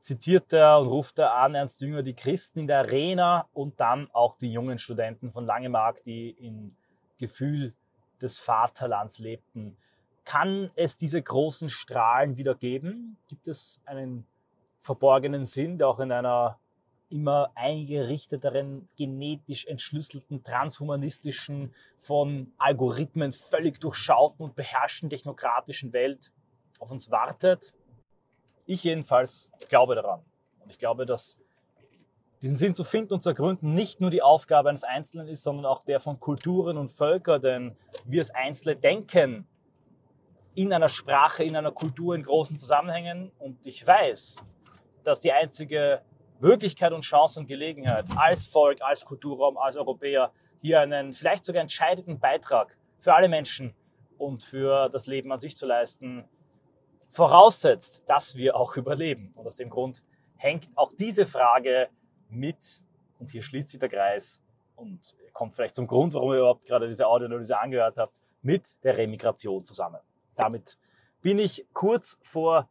zitiert 0.00 0.52
er 0.52 0.80
und 0.80 0.88
ruft 0.88 1.20
er 1.20 1.34
an 1.34 1.54
Ernst 1.54 1.80
Jünger 1.80 2.02
die 2.02 2.14
Christen 2.14 2.58
in 2.58 2.66
der 2.66 2.78
Arena 2.78 3.46
und 3.52 3.78
dann 3.78 4.10
auch 4.12 4.34
die 4.34 4.52
jungen 4.52 4.78
Studenten 4.78 5.30
von 5.30 5.46
Langemark, 5.46 6.02
die 6.02 6.30
im 6.30 6.74
Gefühl 7.18 7.74
des 8.20 8.38
Vaterlands 8.38 9.20
lebten. 9.20 9.76
Kann 10.24 10.72
es 10.74 10.96
diese 10.96 11.22
großen 11.22 11.68
Strahlen 11.68 12.36
wieder 12.36 12.56
geben? 12.56 13.16
Gibt 13.28 13.46
es 13.46 13.80
einen 13.84 14.26
verborgenen 14.80 15.44
Sinn, 15.44 15.78
der 15.78 15.88
auch 15.88 16.00
in 16.00 16.12
einer 16.12 16.58
immer 17.10 17.50
eingerichteteren, 17.56 18.88
genetisch 18.96 19.66
entschlüsselten, 19.66 20.44
transhumanistischen, 20.44 21.74
von 21.98 22.52
Algorithmen 22.56 23.32
völlig 23.32 23.80
durchschauten 23.80 24.44
und 24.44 24.54
beherrschten 24.54 25.10
technokratischen 25.10 25.92
Welt 25.92 26.32
auf 26.78 26.90
uns 26.90 27.10
wartet. 27.10 27.74
Ich 28.64 28.84
jedenfalls 28.84 29.50
glaube 29.68 29.96
daran. 29.96 30.22
Und 30.60 30.70
ich 30.70 30.78
glaube, 30.78 31.04
dass 31.04 31.38
diesen 32.42 32.56
Sinn 32.56 32.74
zu 32.74 32.84
finden 32.84 33.14
und 33.14 33.22
zu 33.22 33.30
ergründen 33.30 33.74
nicht 33.74 34.00
nur 34.00 34.10
die 34.10 34.22
Aufgabe 34.22 34.68
eines 34.68 34.84
Einzelnen 34.84 35.26
ist, 35.26 35.42
sondern 35.42 35.66
auch 35.66 35.82
der 35.82 36.00
von 36.00 36.20
Kulturen 36.20 36.78
und 36.78 36.88
Völkern, 36.88 37.40
denn 37.42 37.76
wir 38.04 38.20
als 38.20 38.30
Einzelne 38.30 38.76
denken 38.76 39.46
in 40.54 40.72
einer 40.72 40.88
Sprache, 40.88 41.44
in 41.44 41.56
einer 41.56 41.72
Kultur, 41.72 42.14
in 42.14 42.22
großen 42.22 42.56
Zusammenhängen. 42.56 43.30
Und 43.38 43.66
ich 43.66 43.86
weiß, 43.86 44.36
dass 45.04 45.20
die 45.20 45.32
einzige 45.32 46.02
Möglichkeit 46.40 46.92
und 46.92 47.02
Chance 47.02 47.40
und 47.40 47.46
Gelegenheit 47.46 48.06
als 48.16 48.46
Volk, 48.46 48.80
als 48.82 49.04
Kulturraum, 49.04 49.58
als 49.58 49.76
Europäer 49.76 50.32
hier 50.62 50.80
einen 50.80 51.12
vielleicht 51.12 51.44
sogar 51.44 51.62
entscheidenden 51.62 52.18
Beitrag 52.18 52.76
für 52.98 53.14
alle 53.14 53.28
Menschen 53.28 53.74
und 54.18 54.42
für 54.42 54.88
das 54.88 55.06
Leben 55.06 55.32
an 55.32 55.38
sich 55.38 55.56
zu 55.56 55.66
leisten, 55.66 56.28
voraussetzt, 57.08 58.02
dass 58.06 58.36
wir 58.36 58.56
auch 58.56 58.76
überleben. 58.76 59.32
Und 59.34 59.46
aus 59.46 59.56
dem 59.56 59.70
Grund 59.70 60.02
hängt 60.36 60.68
auch 60.76 60.92
diese 60.92 61.26
Frage 61.26 61.88
mit, 62.28 62.82
und 63.18 63.30
hier 63.30 63.42
schließt 63.42 63.68
sich 63.68 63.80
der 63.80 63.88
Kreis 63.88 64.42
und 64.76 65.14
kommt 65.32 65.54
vielleicht 65.54 65.76
zum 65.76 65.86
Grund, 65.86 66.14
warum 66.14 66.32
ihr 66.32 66.38
überhaupt 66.38 66.64
gerade 66.64 66.88
diese 66.88 67.06
Audioanalyse 67.06 67.58
angehört 67.58 67.96
habt, 67.98 68.20
mit 68.42 68.82
der 68.82 68.96
Remigration 68.96 69.64
zusammen. 69.64 70.00
Damit 70.36 70.78
bin 71.20 71.38
ich 71.38 71.66
kurz 71.74 72.18
vor 72.22 72.68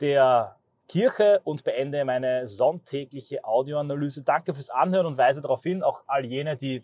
der 0.00 0.56
Kirche 0.88 1.40
und 1.44 1.64
beende 1.64 2.04
meine 2.04 2.46
sonntägliche 2.46 3.44
Audioanalyse. 3.44 4.22
Danke 4.22 4.54
fürs 4.54 4.70
Anhören 4.70 5.06
und 5.06 5.18
weise 5.18 5.40
darauf 5.40 5.62
hin, 5.62 5.82
auch 5.82 6.04
all 6.06 6.24
jene, 6.24 6.56
die 6.56 6.82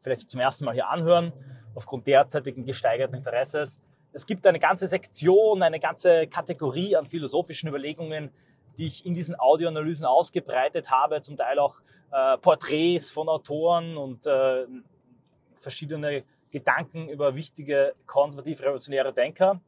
vielleicht 0.00 0.30
zum 0.30 0.40
ersten 0.40 0.64
Mal 0.64 0.74
hier 0.74 0.88
anhören, 0.88 1.32
aufgrund 1.74 2.06
derzeitigen 2.06 2.64
gesteigerten 2.64 3.16
Interesses. 3.16 3.80
Es 4.12 4.26
gibt 4.26 4.46
eine 4.46 4.60
ganze 4.60 4.86
Sektion, 4.86 5.62
eine 5.62 5.80
ganze 5.80 6.28
Kategorie 6.28 6.94
an 6.94 7.06
philosophischen 7.06 7.68
Überlegungen, 7.68 8.30
die 8.78 8.86
ich 8.86 9.06
in 9.06 9.14
diesen 9.14 9.38
Audioanalysen 9.38 10.06
ausgebreitet 10.06 10.90
habe, 10.90 11.20
zum 11.20 11.36
Teil 11.36 11.58
auch 11.58 11.80
äh, 12.12 12.38
Porträts 12.38 13.10
von 13.10 13.28
Autoren 13.28 13.96
und 13.96 14.26
äh, 14.26 14.66
verschiedene 15.56 16.24
Gedanken 16.50 17.08
über 17.08 17.34
wichtige 17.34 17.94
konservativ-revolutionäre 18.06 19.12
Denker. 19.12 19.60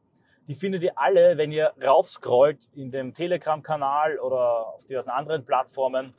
Die 0.47 0.55
findet 0.55 0.81
ihr 0.81 0.97
alle, 0.97 1.37
wenn 1.37 1.51
ihr 1.51 1.73
raufscrollt 1.83 2.69
in 2.73 2.89
dem 2.89 3.13
Telegram-Kanal 3.13 4.17
oder 4.19 4.73
auf 4.73 4.85
diversen 4.85 5.09
anderen 5.09 5.43
Plattformen. 5.43 6.13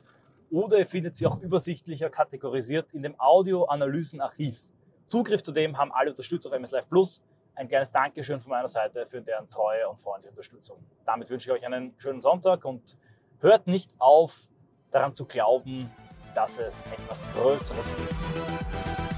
Oder 0.51 0.77
ihr 0.77 0.85
findet 0.85 1.15
sie 1.15 1.25
auch 1.25 1.39
übersichtlicher 1.41 2.11
kategorisiert 2.11 2.93
in 2.93 3.01
dem 3.01 3.19
Audio-Analysen-Archiv. 3.19 4.61
Zugriff 5.07 5.41
zu 5.41 5.51
dem 5.51 5.79
haben 5.79 5.91
alle 5.91 6.11
Unterstützer 6.11 6.49
auf 6.49 6.55
MS 6.55 6.71
Live 6.71 6.89
Plus. 6.89 7.23
Ein 7.55 7.67
kleines 7.67 7.91
Dankeschön 7.91 8.39
von 8.39 8.51
meiner 8.51 8.67
Seite 8.67 9.07
für 9.07 9.19
deren 9.19 9.49
treue 9.49 9.89
und 9.89 9.99
freundliche 9.99 10.29
Unterstützung. 10.29 10.77
Damit 11.05 11.29
wünsche 11.31 11.49
ich 11.49 11.55
euch 11.55 11.65
einen 11.65 11.95
schönen 11.97 12.21
Sonntag 12.21 12.65
und 12.65 12.97
hört 13.39 13.65
nicht 13.65 13.91
auf, 13.97 14.47
daran 14.91 15.15
zu 15.15 15.25
glauben, 15.25 15.91
dass 16.35 16.59
es 16.59 16.81
etwas 16.81 17.25
Größeres 17.33 17.93
gibt. 17.95 19.08